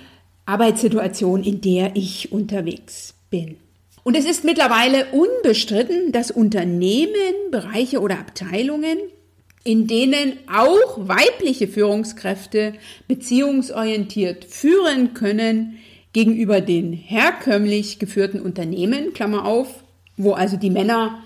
Arbeitssituation, 0.45 1.43
in 1.43 1.62
der 1.62 1.95
ich 1.95 2.31
unterwegs 2.31 3.13
bin. 3.29 3.57
Und 4.03 4.15
es 4.15 4.25
ist 4.25 4.43
mittlerweile 4.43 5.07
unbestritten, 5.12 6.12
dass 6.12 6.31
Unternehmen, 6.31 7.51
Bereiche 7.51 7.99
oder 7.99 8.19
Abteilungen, 8.19 8.97
in 9.63 9.88
denen 9.88 10.33
auch 10.51 11.07
weibliche 11.07 11.67
Führungskräfte 11.67 12.73
beziehungsorientiert 13.07 14.45
führen 14.45 15.13
können, 15.13 15.77
gegenüber 16.13 16.62
den 16.62 16.93
herkömmlich 16.93 18.00
geführten 18.00 18.39
Unternehmen, 18.39 19.13
Klammer 19.13 19.45
auf, 19.45 19.84
wo 20.17 20.34
also 20.34 20.58
die 20.58 20.69
Männer 20.69 21.19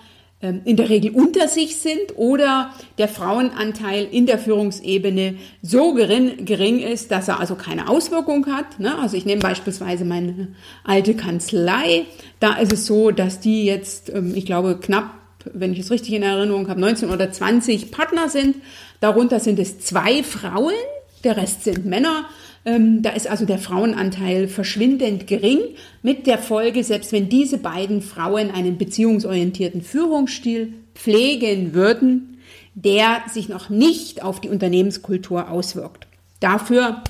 ähm, 0.43 0.62
in 0.65 0.76
der 0.76 0.89
Regel 0.89 1.12
unter 1.12 1.48
sich 1.48 1.78
sind 1.78 2.17
oder 2.17 2.72
der 2.98 3.08
Frauenanteil 3.08 4.06
in 4.12 4.26
der 4.26 4.38
Führungsebene 4.38 5.36
so 5.62 5.93
gering, 5.93 6.43
gering 6.43 6.80
ist, 6.80 7.12
dass 7.12 7.30
er 7.30 7.39
also 7.39 7.56
keine 7.56 7.88
Auswirkung 7.88 8.46
hat. 8.48 8.78
Ne? 8.78 8.98
Also 9.00 9.15
ich 9.15 9.26
nehme 9.26 9.41
beispielsweise 9.41 10.04
meine 10.04 10.50
alte 10.84 11.15
Kanzlei. 11.15 12.06
Da 12.41 12.56
ist 12.56 12.74
es 12.74 12.86
so, 12.86 13.12
dass 13.12 13.39
die 13.39 13.63
jetzt, 13.63 14.10
ähm, 14.10 14.34
ich 14.36 14.46
glaube, 14.46 14.78
knapp, 14.82 15.12
wenn 15.54 15.72
ich 15.72 15.80
es 15.80 15.91
richtig 15.91 16.13
in 16.13 16.24
Erinnerung 16.24 16.67
habe, 16.67 16.82
19 16.82 17.10
oder 17.10 17.32
20 17.32 17.91
Partner 17.91 18.28
sind. 18.28 18.58
Darunter 19.00 19.39
sind 19.39 19.60
es 19.60 19.80
zwei 19.80 20.24
Frauen, 20.24 20.74
der 21.23 21.38
Rest 21.38 21.63
sind 21.63 21.86
Männer. 21.86 22.25
Ähm, 22.65 23.01
da 23.01 23.12
ist 23.12 23.29
also 23.29 23.45
der 23.45 23.57
Frauenanteil 23.57 24.47
verschwindend 24.47 25.27
gering, 25.27 25.59
mit 26.01 26.27
der 26.27 26.38
Folge, 26.38 26.83
selbst 26.83 27.12
wenn 27.12 27.29
diese 27.29 27.57
beiden 27.57 28.01
Frauen 28.01 28.51
einen 28.51 28.77
beziehungsorientierten 28.77 29.81
Führungsstil 29.81 30.73
pflegen 30.95 31.73
würden, 31.73 32.38
der 32.75 33.23
sich 33.31 33.49
noch 33.49 33.69
nicht 33.69 34.23
auf 34.23 34.39
die 34.39 34.49
Unternehmenskultur 34.49 35.49
auswirkt. 35.49 36.07
Dafür 36.39 37.03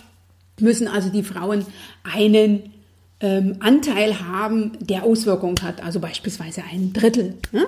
müssen 0.60 0.88
also 0.88 1.10
die 1.10 1.24
Frauen 1.24 1.66
einen 2.04 2.74
ähm, 3.20 3.58
Anteil 3.60 4.20
haben, 4.22 4.74
der 4.80 5.04
Auswirkungen 5.04 5.62
hat, 5.62 5.84
also 5.84 6.00
beispielsweise 6.00 6.64
ein 6.72 6.94
Drittel. 6.94 7.36
Ne? 7.52 7.66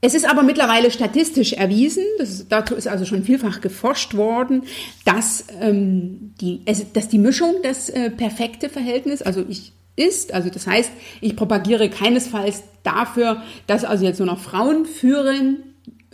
Es 0.00 0.14
ist 0.14 0.28
aber 0.28 0.42
mittlerweile 0.42 0.90
statistisch 0.90 1.54
erwiesen, 1.54 2.04
das, 2.18 2.46
dazu 2.48 2.74
ist 2.74 2.86
also 2.86 3.04
schon 3.04 3.24
vielfach 3.24 3.60
geforscht 3.60 4.14
worden, 4.14 4.64
dass, 5.04 5.46
ähm, 5.60 6.34
die, 6.40 6.60
es, 6.66 6.92
dass 6.92 7.08
die 7.08 7.18
Mischung 7.18 7.56
das 7.62 7.88
äh, 7.88 8.10
perfekte 8.10 8.68
Verhältnis, 8.68 9.22
also 9.22 9.44
ich 9.48 9.72
ist. 9.96 10.32
Also 10.32 10.50
das 10.50 10.66
heißt, 10.66 10.90
ich 11.20 11.36
propagiere 11.36 11.90
keinesfalls 11.90 12.62
dafür, 12.82 13.42
dass 13.66 13.84
also 13.84 14.04
jetzt 14.04 14.18
nur 14.18 14.26
noch 14.26 14.38
Frauen 14.38 14.84
führen 14.84 15.62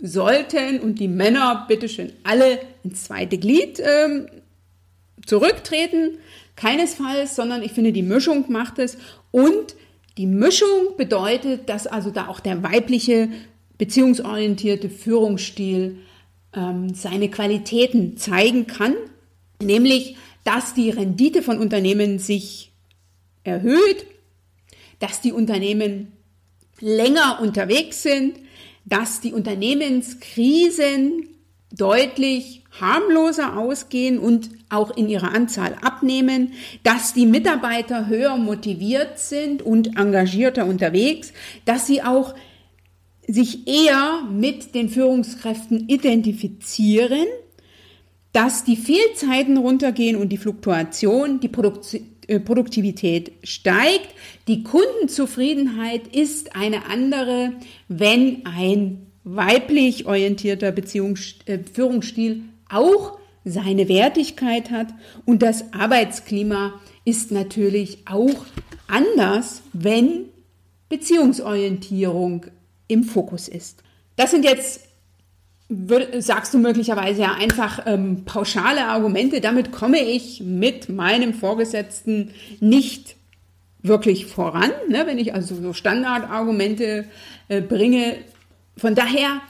sollten 0.01 0.79
und 0.79 0.99
die 0.99 1.07
Männer 1.07 1.65
bitteschön 1.67 2.11
alle 2.23 2.59
ins 2.83 3.03
zweite 3.03 3.37
Glied 3.37 3.79
ähm, 3.79 4.27
zurücktreten. 5.25 6.17
Keinesfalls, 6.55 7.35
sondern 7.35 7.63
ich 7.63 7.71
finde, 7.71 7.91
die 7.91 8.03
Mischung 8.03 8.45
macht 8.49 8.79
es. 8.79 8.97
Und 9.31 9.75
die 10.17 10.27
Mischung 10.27 10.95
bedeutet, 10.97 11.69
dass 11.69 11.87
also 11.87 12.11
da 12.11 12.27
auch 12.27 12.39
der 12.39 12.61
weibliche, 12.61 13.29
beziehungsorientierte 13.83 14.89
Führungsstil 14.89 15.97
ähm, 16.55 16.93
seine 16.93 17.29
Qualitäten 17.29 18.15
zeigen 18.15 18.65
kann. 18.65 18.95
Nämlich, 19.61 20.15
dass 20.45 20.73
die 20.73 20.89
Rendite 20.89 21.41
von 21.41 21.57
Unternehmen 21.57 22.17
sich 22.17 22.71
erhöht, 23.43 24.05
dass 24.99 25.19
die 25.19 25.33
Unternehmen 25.33 26.13
länger 26.79 27.39
unterwegs 27.41 28.03
sind, 28.03 28.39
dass 28.85 29.19
die 29.19 29.33
Unternehmenskrisen 29.33 31.27
deutlich 31.73 32.63
harmloser 32.79 33.57
ausgehen 33.57 34.17
und 34.17 34.49
auch 34.69 34.95
in 34.95 35.09
ihrer 35.09 35.33
Anzahl 35.33 35.75
abnehmen, 35.81 36.53
dass 36.83 37.13
die 37.13 37.25
Mitarbeiter 37.25 38.07
höher 38.07 38.37
motiviert 38.37 39.19
sind 39.19 39.61
und 39.61 39.97
engagierter 39.97 40.65
unterwegs, 40.67 41.33
dass 41.65 41.85
sie 41.85 42.01
auch 42.01 42.33
sich 43.27 43.67
eher 43.67 44.23
mit 44.31 44.75
den 44.75 44.89
Führungskräften 44.89 45.87
identifizieren, 45.87 47.27
dass 48.33 48.63
die 48.63 48.75
Fehlzeiten 48.75 49.57
runtergehen 49.57 50.15
und 50.15 50.29
die 50.29 50.37
Fluktuation, 50.37 51.39
die 51.39 51.49
äh, 52.27 52.39
Produktivität 52.39 53.31
steigt. 53.43 54.09
Die 54.47 54.63
Kundenzufriedenheit 54.63 56.07
ist 56.07 56.55
eine 56.55 56.85
andere, 56.87 57.53
wenn 57.87 58.45
ein 58.45 59.07
weiblich 59.23 60.05
orientierter 60.05 60.71
Beziehungs 60.71 61.35
äh, 61.45 61.59
Führungsstil 61.59 62.41
auch 62.69 63.19
seine 63.45 63.87
Wertigkeit 63.87 64.71
hat 64.71 64.87
und 65.25 65.41
das 65.41 65.73
Arbeitsklima 65.73 66.79
ist 67.05 67.31
natürlich 67.31 67.99
auch 68.05 68.45
anders, 68.87 69.61
wenn 69.73 70.25
Beziehungsorientierung 70.89 72.45
im 72.87 73.03
Fokus 73.03 73.47
ist. 73.47 73.83
Das 74.15 74.31
sind 74.31 74.45
jetzt, 74.45 74.81
sagst 76.19 76.53
du 76.53 76.59
möglicherweise 76.59 77.23
ja 77.23 77.33
einfach 77.33 77.85
ähm, 77.85 78.25
pauschale 78.25 78.85
Argumente. 78.85 79.41
Damit 79.41 79.71
komme 79.71 79.99
ich 79.99 80.41
mit 80.41 80.89
meinem 80.89 81.33
Vorgesetzten 81.33 82.31
nicht 82.59 83.15
wirklich 83.81 84.27
voran, 84.27 84.71
ne? 84.87 85.03
wenn 85.05 85.17
ich 85.17 85.33
also 85.33 85.55
so 85.55 85.73
Standardargumente 85.73 87.05
äh, 87.49 87.61
bringe. 87.61 88.15
Von 88.77 88.95
daher 88.95 89.41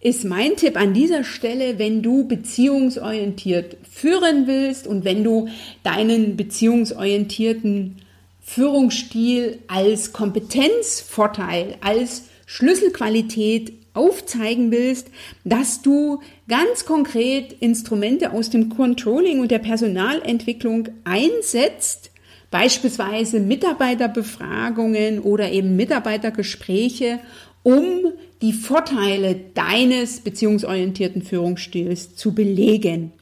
ist 0.00 0.24
mein 0.24 0.56
Tipp 0.56 0.76
an 0.76 0.94
dieser 0.94 1.24
Stelle, 1.24 1.78
wenn 1.78 2.02
du 2.02 2.26
beziehungsorientiert 2.26 3.76
führen 3.90 4.46
willst 4.46 4.86
und 4.86 5.04
wenn 5.04 5.24
du 5.24 5.48
deinen 5.82 6.36
beziehungsorientierten 6.36 7.96
Führungsstil 8.40 9.58
als 9.66 10.12
Kompetenzvorteil, 10.12 11.76
als 11.80 12.24
Schlüsselqualität 12.50 13.74
aufzeigen 13.92 14.70
willst, 14.70 15.08
dass 15.44 15.82
du 15.82 16.22
ganz 16.48 16.86
konkret 16.86 17.52
Instrumente 17.60 18.32
aus 18.32 18.48
dem 18.48 18.70
Controlling 18.70 19.40
und 19.40 19.50
der 19.50 19.58
Personalentwicklung 19.58 20.88
einsetzt, 21.04 22.10
beispielsweise 22.50 23.40
Mitarbeiterbefragungen 23.40 25.20
oder 25.20 25.52
eben 25.52 25.76
Mitarbeitergespräche, 25.76 27.20
um 27.64 28.14
die 28.40 28.54
Vorteile 28.54 29.38
deines 29.52 30.20
beziehungsorientierten 30.20 31.20
Führungsstils 31.20 32.16
zu 32.16 32.34
belegen. 32.34 33.12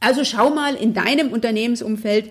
Also 0.00 0.24
schau 0.24 0.50
mal 0.50 0.74
in 0.74 0.92
deinem 0.92 1.30
Unternehmensumfeld, 1.30 2.30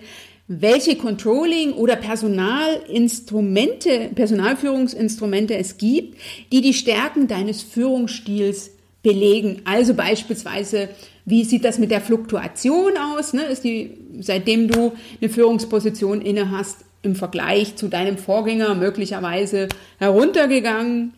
welche 0.60 0.96
Controlling- 0.96 1.72
oder 1.72 1.96
Personalinstrumente, 1.96 4.10
Personalführungsinstrumente 4.14 5.56
es 5.56 5.78
gibt, 5.78 6.20
die 6.52 6.60
die 6.60 6.74
Stärken 6.74 7.26
deines 7.26 7.62
Führungsstils 7.62 8.72
belegen. 9.02 9.62
Also 9.64 9.94
beispielsweise, 9.94 10.90
wie 11.24 11.44
sieht 11.44 11.64
das 11.64 11.78
mit 11.78 11.90
der 11.90 12.02
Fluktuation 12.02 12.98
aus? 12.98 13.32
Ne? 13.32 13.44
Ist 13.44 13.64
die, 13.64 13.96
seitdem 14.20 14.68
du 14.68 14.92
eine 15.20 15.30
Führungsposition 15.30 16.20
inne 16.20 16.50
hast, 16.50 16.84
im 17.02 17.16
Vergleich 17.16 17.76
zu 17.76 17.88
deinem 17.88 18.18
Vorgänger 18.18 18.74
möglicherweise 18.74 19.70
heruntergegangen? 19.98 21.14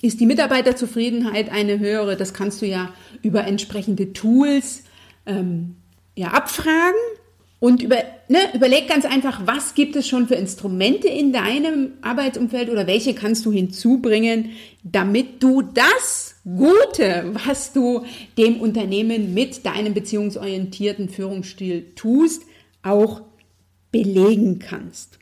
Ist 0.00 0.20
die 0.20 0.26
Mitarbeiterzufriedenheit 0.26 1.50
eine 1.50 1.78
höhere? 1.78 2.16
Das 2.16 2.34
kannst 2.34 2.62
du 2.62 2.66
ja 2.66 2.92
über 3.22 3.46
entsprechende 3.46 4.12
Tools 4.12 4.84
ähm, 5.26 5.76
ja, 6.14 6.28
abfragen. 6.28 7.00
Und 7.60 7.82
über, 7.82 7.96
ne, 8.28 8.38
überleg 8.54 8.88
ganz 8.88 9.04
einfach, 9.04 9.46
was 9.46 9.74
gibt 9.74 9.96
es 9.96 10.06
schon 10.06 10.28
für 10.28 10.36
Instrumente 10.36 11.08
in 11.08 11.32
deinem 11.32 11.94
Arbeitsumfeld 12.02 12.70
oder 12.70 12.86
welche 12.86 13.14
kannst 13.14 13.44
du 13.46 13.52
hinzubringen, 13.52 14.50
damit 14.84 15.42
du 15.42 15.62
das 15.62 16.36
Gute, 16.44 17.32
was 17.44 17.72
du 17.72 18.04
dem 18.36 18.60
Unternehmen 18.60 19.34
mit 19.34 19.66
deinem 19.66 19.92
beziehungsorientierten 19.92 21.08
Führungsstil 21.08 21.94
tust, 21.96 22.42
auch 22.84 23.22
belegen 23.90 24.60
kannst. 24.60 25.18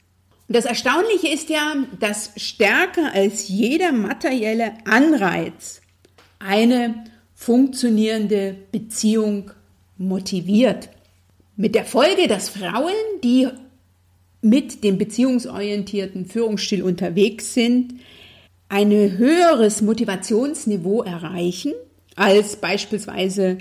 Und 0.46 0.56
das 0.56 0.66
Erstaunliche 0.66 1.28
ist 1.28 1.48
ja, 1.48 1.74
dass 1.98 2.32
stärker 2.36 3.12
als 3.14 3.48
jeder 3.48 3.92
materielle 3.92 4.74
Anreiz 4.84 5.80
eine 6.38 7.04
funktionierende 7.34 8.56
Beziehung 8.70 9.50
motiviert. 9.98 10.90
Mit 11.56 11.74
der 11.74 11.84
Folge, 11.84 12.28
dass 12.28 12.50
Frauen, 12.50 12.92
die 13.24 13.48
mit 14.42 14.84
dem 14.84 14.98
beziehungsorientierten 14.98 16.26
Führungsstil 16.26 16.82
unterwegs 16.82 17.54
sind, 17.54 17.94
ein 18.68 18.90
höheres 18.90 19.80
Motivationsniveau 19.80 21.02
erreichen 21.02 21.72
als 22.14 22.56
beispielsweise 22.56 23.58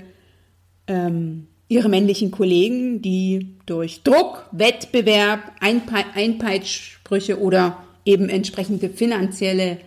ähm, 0.86 1.46
ihre 1.68 1.88
männlichen 1.88 2.30
Kollegen, 2.30 3.02
die 3.02 3.56
durch 3.66 4.02
Druck, 4.02 4.46
Wettbewerb, 4.52 5.52
Einpe 5.60 6.04
Einpeitschsprüche 6.14 7.40
oder 7.40 7.82
eben 8.04 8.28
entsprechende 8.28 8.90
finanzielle 8.90 9.78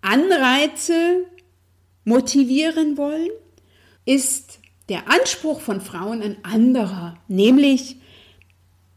Anreize 0.00 1.24
motivieren 2.04 2.96
wollen, 2.96 3.30
ist 4.04 4.57
der 4.88 5.10
Anspruch 5.10 5.60
von 5.60 5.80
Frauen 5.80 6.22
ein 6.22 6.36
anderer, 6.42 7.16
nämlich 7.28 7.96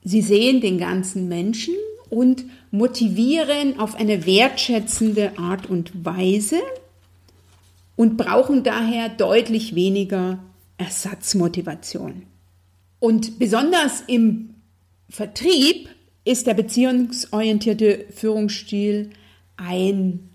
sie 0.03 0.21
sehen 0.21 0.61
den 0.61 0.77
ganzen 0.77 1.27
Menschen 1.27 1.75
und 2.09 2.45
motivieren 2.71 3.79
auf 3.79 3.95
eine 3.95 4.25
wertschätzende 4.25 5.37
Art 5.37 5.69
und 5.69 6.05
Weise 6.05 6.59
und 7.95 8.17
brauchen 8.17 8.63
daher 8.63 9.09
deutlich 9.09 9.75
weniger 9.75 10.39
Ersatzmotivation. 10.77 12.23
Und 12.99 13.39
besonders 13.39 14.01
im 14.07 14.55
Vertrieb 15.09 15.89
ist 16.23 16.47
der 16.47 16.53
beziehungsorientierte 16.53 18.05
Führungsstil 18.15 19.09
ein 19.57 20.29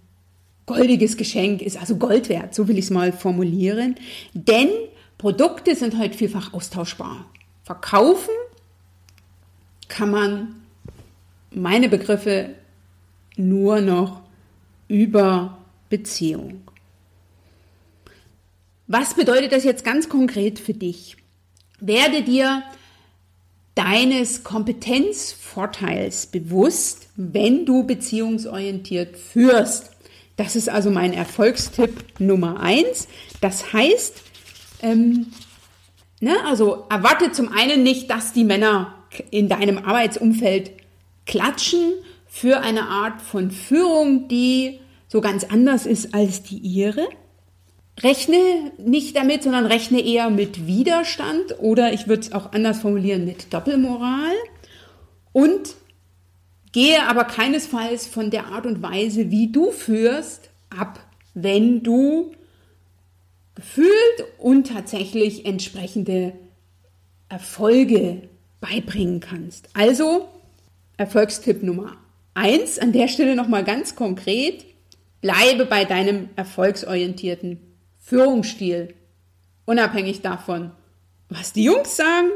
goldiges 0.66 1.16
Geschenk, 1.16 1.62
ist 1.62 1.78
also 1.78 1.96
Gold 1.96 2.28
wert, 2.28 2.54
so 2.54 2.68
will 2.68 2.78
ich 2.78 2.86
es 2.86 2.90
mal 2.90 3.12
formulieren. 3.12 3.94
Denn 4.34 4.68
Produkte 5.18 5.74
sind 5.74 5.96
halt 5.98 6.14
vielfach 6.14 6.52
austauschbar. 6.52 7.26
Verkaufen 7.64 8.34
kann 9.88 10.10
man 10.10 10.62
meine 11.50 11.88
Begriffe 11.88 12.54
nur 13.36 13.80
noch 13.80 14.22
über 14.88 15.58
Beziehung. 15.88 16.62
Was 18.86 19.14
bedeutet 19.14 19.52
das 19.52 19.64
jetzt 19.64 19.84
ganz 19.84 20.08
konkret 20.08 20.58
für 20.58 20.74
dich? 20.74 21.16
Werde 21.80 22.22
dir 22.22 22.62
deines 23.74 24.44
Kompetenzvorteils 24.44 26.26
bewusst, 26.26 27.08
wenn 27.16 27.66
du 27.66 27.84
beziehungsorientiert 27.84 29.16
führst. 29.16 29.90
Das 30.36 30.56
ist 30.56 30.68
also 30.68 30.90
mein 30.90 31.12
Erfolgstipp 31.12 32.04
Nummer 32.18 32.60
eins. 32.60 33.08
Das 33.40 33.72
heißt, 33.72 34.22
ähm, 34.82 35.26
ne, 36.20 36.34
also 36.46 36.86
erwarte 36.90 37.32
zum 37.32 37.52
einen 37.52 37.82
nicht, 37.82 38.10
dass 38.10 38.32
die 38.32 38.44
Männer 38.44 38.94
in 39.30 39.48
deinem 39.48 39.78
Arbeitsumfeld 39.78 40.72
klatschen 41.26 41.92
für 42.26 42.60
eine 42.60 42.88
Art 42.88 43.22
von 43.22 43.50
Führung, 43.50 44.28
die 44.28 44.80
so 45.08 45.20
ganz 45.20 45.44
anders 45.44 45.86
ist 45.86 46.14
als 46.14 46.42
die 46.42 46.58
ihre. 46.58 47.08
Rechne 48.00 48.72
nicht 48.78 49.16
damit, 49.16 49.42
sondern 49.42 49.64
rechne 49.64 50.00
eher 50.00 50.28
mit 50.28 50.66
Widerstand 50.66 51.58
oder 51.60 51.94
ich 51.94 52.08
würde 52.08 52.22
es 52.22 52.32
auch 52.32 52.52
anders 52.52 52.80
formulieren 52.80 53.24
mit 53.24 53.54
Doppelmoral. 53.54 54.34
Und 55.32 55.76
Gehe 56.76 57.08
aber 57.08 57.24
keinesfalls 57.24 58.06
von 58.06 58.30
der 58.30 58.48
Art 58.48 58.66
und 58.66 58.82
Weise, 58.82 59.30
wie 59.30 59.50
du 59.50 59.70
führst, 59.70 60.50
ab, 60.68 61.00
wenn 61.32 61.82
du 61.82 62.32
gefühlt 63.56 63.90
und 64.38 64.68
tatsächlich 64.68 65.44
entsprechende 65.44 66.32
Erfolge 67.28 68.22
beibringen 68.60 69.18
kannst. 69.18 69.68
Also 69.74 70.28
Erfolgstipp 70.96 71.62
Nummer 71.62 71.96
eins 72.34 72.78
an 72.78 72.92
der 72.92 73.08
Stelle 73.08 73.34
nochmal 73.34 73.64
ganz 73.64 73.96
konkret, 73.96 74.64
bleibe 75.20 75.66
bei 75.66 75.84
deinem 75.84 76.28
erfolgsorientierten 76.36 77.58
Führungsstil, 77.98 78.94
unabhängig 79.64 80.20
davon, 80.20 80.70
was 81.28 81.52
die 81.52 81.64
Jungs 81.64 81.96
sagen 81.96 82.30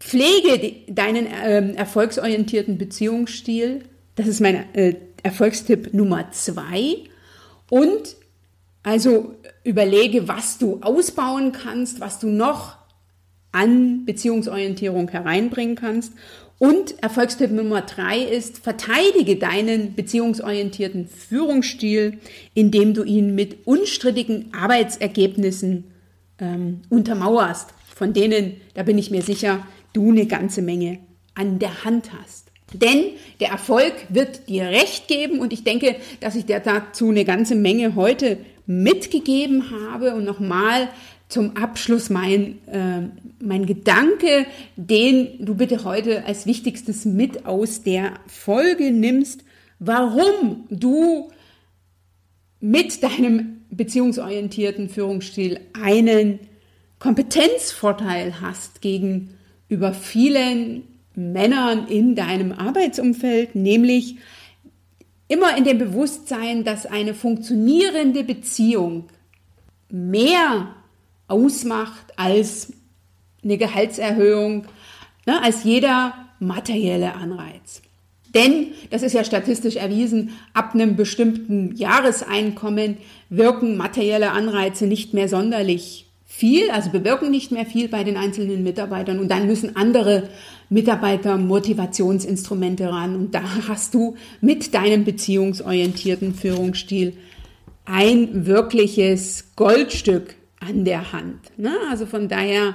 Pflege 0.00 0.92
deinen 0.92 1.26
äh, 1.26 1.72
erfolgsorientierten 1.74 2.78
Beziehungsstil. 2.78 3.84
Das 4.14 4.26
ist 4.26 4.40
mein 4.40 4.74
äh, 4.74 4.94
Erfolgstipp 5.22 5.92
Nummer 5.92 6.30
zwei. 6.30 6.98
Und 7.68 8.16
also 8.82 9.34
überlege, 9.64 10.28
was 10.28 10.58
du 10.58 10.80
ausbauen 10.80 11.52
kannst, 11.52 12.00
was 12.00 12.18
du 12.18 12.28
noch 12.28 12.76
an 13.52 14.04
Beziehungsorientierung 14.04 15.08
hereinbringen 15.08 15.76
kannst. 15.76 16.12
Und 16.58 17.00
Erfolgstipp 17.02 17.52
Nummer 17.52 17.82
drei 17.82 18.20
ist, 18.20 18.58
verteidige 18.58 19.36
deinen 19.36 19.94
beziehungsorientierten 19.94 21.06
Führungsstil, 21.06 22.18
indem 22.54 22.94
du 22.94 23.04
ihn 23.04 23.34
mit 23.34 23.66
unstrittigen 23.66 24.52
Arbeitsergebnissen 24.52 25.84
ähm, 26.40 26.80
untermauerst, 26.88 27.70
von 27.94 28.12
denen, 28.12 28.60
da 28.74 28.82
bin 28.82 28.98
ich 28.98 29.10
mir 29.10 29.22
sicher, 29.22 29.66
du 29.92 30.10
eine 30.10 30.26
ganze 30.26 30.62
Menge 30.62 30.98
an 31.34 31.58
der 31.60 31.84
Hand 31.84 32.10
hast. 32.20 32.48
Denn 32.72 33.12
der 33.40 33.48
Erfolg 33.48 33.94
wird 34.08 34.48
dir 34.48 34.64
recht 34.64 35.08
geben 35.08 35.40
und 35.40 35.52
ich 35.52 35.64
denke, 35.64 35.96
dass 36.20 36.34
ich 36.34 36.44
dir 36.44 36.60
dazu 36.60 37.08
eine 37.08 37.24
ganze 37.24 37.54
Menge 37.54 37.94
heute 37.94 38.38
mitgegeben 38.68 39.70
habe 39.70 40.14
und 40.14 40.24
nochmal 40.24 40.88
zum 41.28 41.56
Abschluss 41.56 42.10
mein, 42.10 42.58
äh, 42.68 43.08
mein 43.40 43.64
Gedanke, 43.64 44.46
den 44.76 45.44
du 45.44 45.54
bitte 45.54 45.84
heute 45.84 46.26
als 46.26 46.46
wichtigstes 46.46 47.06
mit 47.06 47.46
aus 47.46 47.82
der 47.82 48.14
Folge 48.26 48.92
nimmst, 48.92 49.42
warum 49.78 50.66
du 50.68 51.30
mit 52.60 53.02
deinem 53.02 53.62
beziehungsorientierten 53.70 54.90
Führungsstil 54.90 55.60
einen 55.72 56.38
Kompetenzvorteil 56.98 58.40
hast 58.42 58.82
gegen 58.82 59.30
über 59.68 59.94
vielen 59.94 60.82
Männern 61.14 61.88
in 61.88 62.14
deinem 62.14 62.52
Arbeitsumfeld, 62.52 63.54
nämlich 63.54 64.16
immer 65.28 65.56
in 65.56 65.64
dem 65.64 65.78
Bewusstsein, 65.78 66.64
dass 66.64 66.86
eine 66.86 67.14
funktionierende 67.14 68.24
Beziehung 68.24 69.04
mehr 69.90 70.74
ausmacht 71.28 72.12
als 72.16 72.72
eine 73.44 73.58
Gehaltserhöhung, 73.58 74.66
ne, 75.26 75.42
als 75.42 75.64
jeder 75.64 76.14
materielle 76.40 77.14
Anreiz. 77.14 77.82
Denn, 78.34 78.68
das 78.90 79.02
ist 79.02 79.14
ja 79.14 79.24
statistisch 79.24 79.76
erwiesen, 79.76 80.30
ab 80.52 80.74
einem 80.74 80.96
bestimmten 80.96 81.74
Jahreseinkommen 81.76 82.98
wirken 83.30 83.76
materielle 83.76 84.32
Anreize 84.32 84.86
nicht 84.86 85.14
mehr 85.14 85.28
sonderlich 85.28 86.06
viel, 86.26 86.70
also 86.70 86.90
bewirken 86.90 87.30
nicht 87.30 87.52
mehr 87.52 87.64
viel 87.64 87.88
bei 87.88 88.04
den 88.04 88.18
einzelnen 88.18 88.62
Mitarbeitern 88.62 89.18
und 89.18 89.28
dann 89.28 89.46
müssen 89.46 89.76
andere 89.76 90.28
Mitarbeiter 90.70 91.38
Motivationsinstrumente 91.38 92.90
ran 92.90 93.16
und 93.16 93.34
da 93.34 93.42
hast 93.68 93.94
du 93.94 94.16
mit 94.40 94.74
deinem 94.74 95.04
beziehungsorientierten 95.04 96.34
Führungsstil 96.34 97.14
ein 97.84 98.46
wirkliches 98.46 99.52
Goldstück 99.56 100.34
an 100.60 100.84
der 100.84 101.12
Hand. 101.12 101.40
Ne? 101.56 101.72
Also 101.90 102.04
von 102.04 102.28
daher 102.28 102.74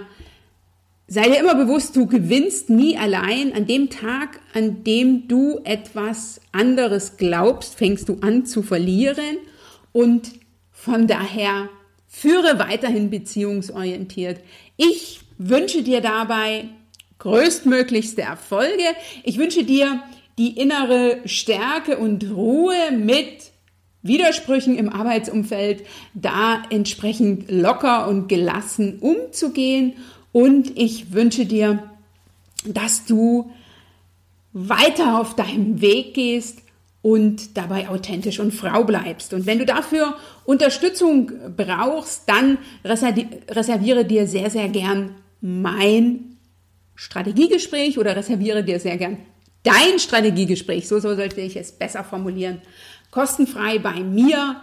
sei 1.07 1.23
dir 1.23 1.39
immer 1.39 1.55
bewusst, 1.55 1.95
du 1.95 2.07
gewinnst 2.07 2.69
nie 2.69 2.97
allein. 2.97 3.53
An 3.53 3.67
dem 3.67 3.89
Tag, 3.89 4.39
an 4.53 4.83
dem 4.83 5.27
du 5.27 5.59
etwas 5.63 6.41
anderes 6.51 7.17
glaubst, 7.17 7.75
fängst 7.75 8.09
du 8.09 8.17
an 8.21 8.45
zu 8.45 8.63
verlieren 8.63 9.37
und 9.91 10.31
von 10.71 11.05
daher 11.07 11.69
Führe 12.07 12.59
weiterhin 12.59 13.09
beziehungsorientiert. 13.09 14.39
Ich 14.77 15.21
wünsche 15.37 15.83
dir 15.83 16.01
dabei 16.01 16.65
größtmöglichste 17.23 18.21
Erfolge. 18.21 18.83
Ich 19.23 19.37
wünsche 19.37 19.63
dir 19.63 20.03
die 20.37 20.59
innere 20.59 21.21
Stärke 21.25 21.97
und 21.97 22.29
Ruhe 22.29 22.91
mit 22.91 23.51
Widersprüchen 24.01 24.77
im 24.77 24.89
Arbeitsumfeld, 24.89 25.85
da 26.13 26.63
entsprechend 26.69 27.49
locker 27.49 28.09
und 28.09 28.27
gelassen 28.27 28.99
umzugehen. 28.99 29.93
Und 30.33 30.77
ich 30.77 31.13
wünsche 31.13 31.45
dir, 31.45 31.91
dass 32.65 33.05
du 33.05 33.51
weiter 34.51 35.21
auf 35.21 35.33
deinem 35.35 35.79
Weg 35.79 36.13
gehst 36.15 36.59
und 37.01 37.55
dabei 37.55 37.87
authentisch 37.87 38.41
und 38.41 38.53
Frau 38.53 38.83
bleibst. 38.83 39.33
Und 39.33 39.45
wenn 39.45 39.59
du 39.59 39.65
dafür 39.65 40.15
Unterstützung 40.43 41.31
brauchst, 41.55 42.23
dann 42.27 42.57
reserviere 42.83 44.03
dir 44.03 44.27
sehr, 44.27 44.49
sehr 44.49 44.67
gern 44.67 45.15
mein 45.39 46.32
Strategiegespräch 46.95 47.97
oder 47.97 48.15
reserviere 48.15 48.63
dir 48.63 48.79
sehr 48.79 48.97
gern 48.97 49.17
dein 49.63 49.99
Strategiegespräch. 49.99 50.87
So 50.87 50.99
sollte 50.99 51.41
ich 51.41 51.55
es 51.55 51.71
besser 51.71 52.03
formulieren. 52.03 52.61
Kostenfrei 53.11 53.79
bei 53.79 54.01
mir. 54.01 54.61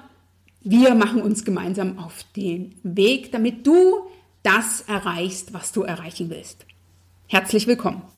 Wir 0.62 0.94
machen 0.94 1.22
uns 1.22 1.44
gemeinsam 1.44 1.98
auf 1.98 2.24
den 2.36 2.74
Weg, 2.82 3.32
damit 3.32 3.66
du 3.66 4.06
das 4.42 4.82
erreichst, 4.82 5.54
was 5.54 5.72
du 5.72 5.82
erreichen 5.82 6.28
willst. 6.30 6.66
Herzlich 7.28 7.66
willkommen. 7.66 8.02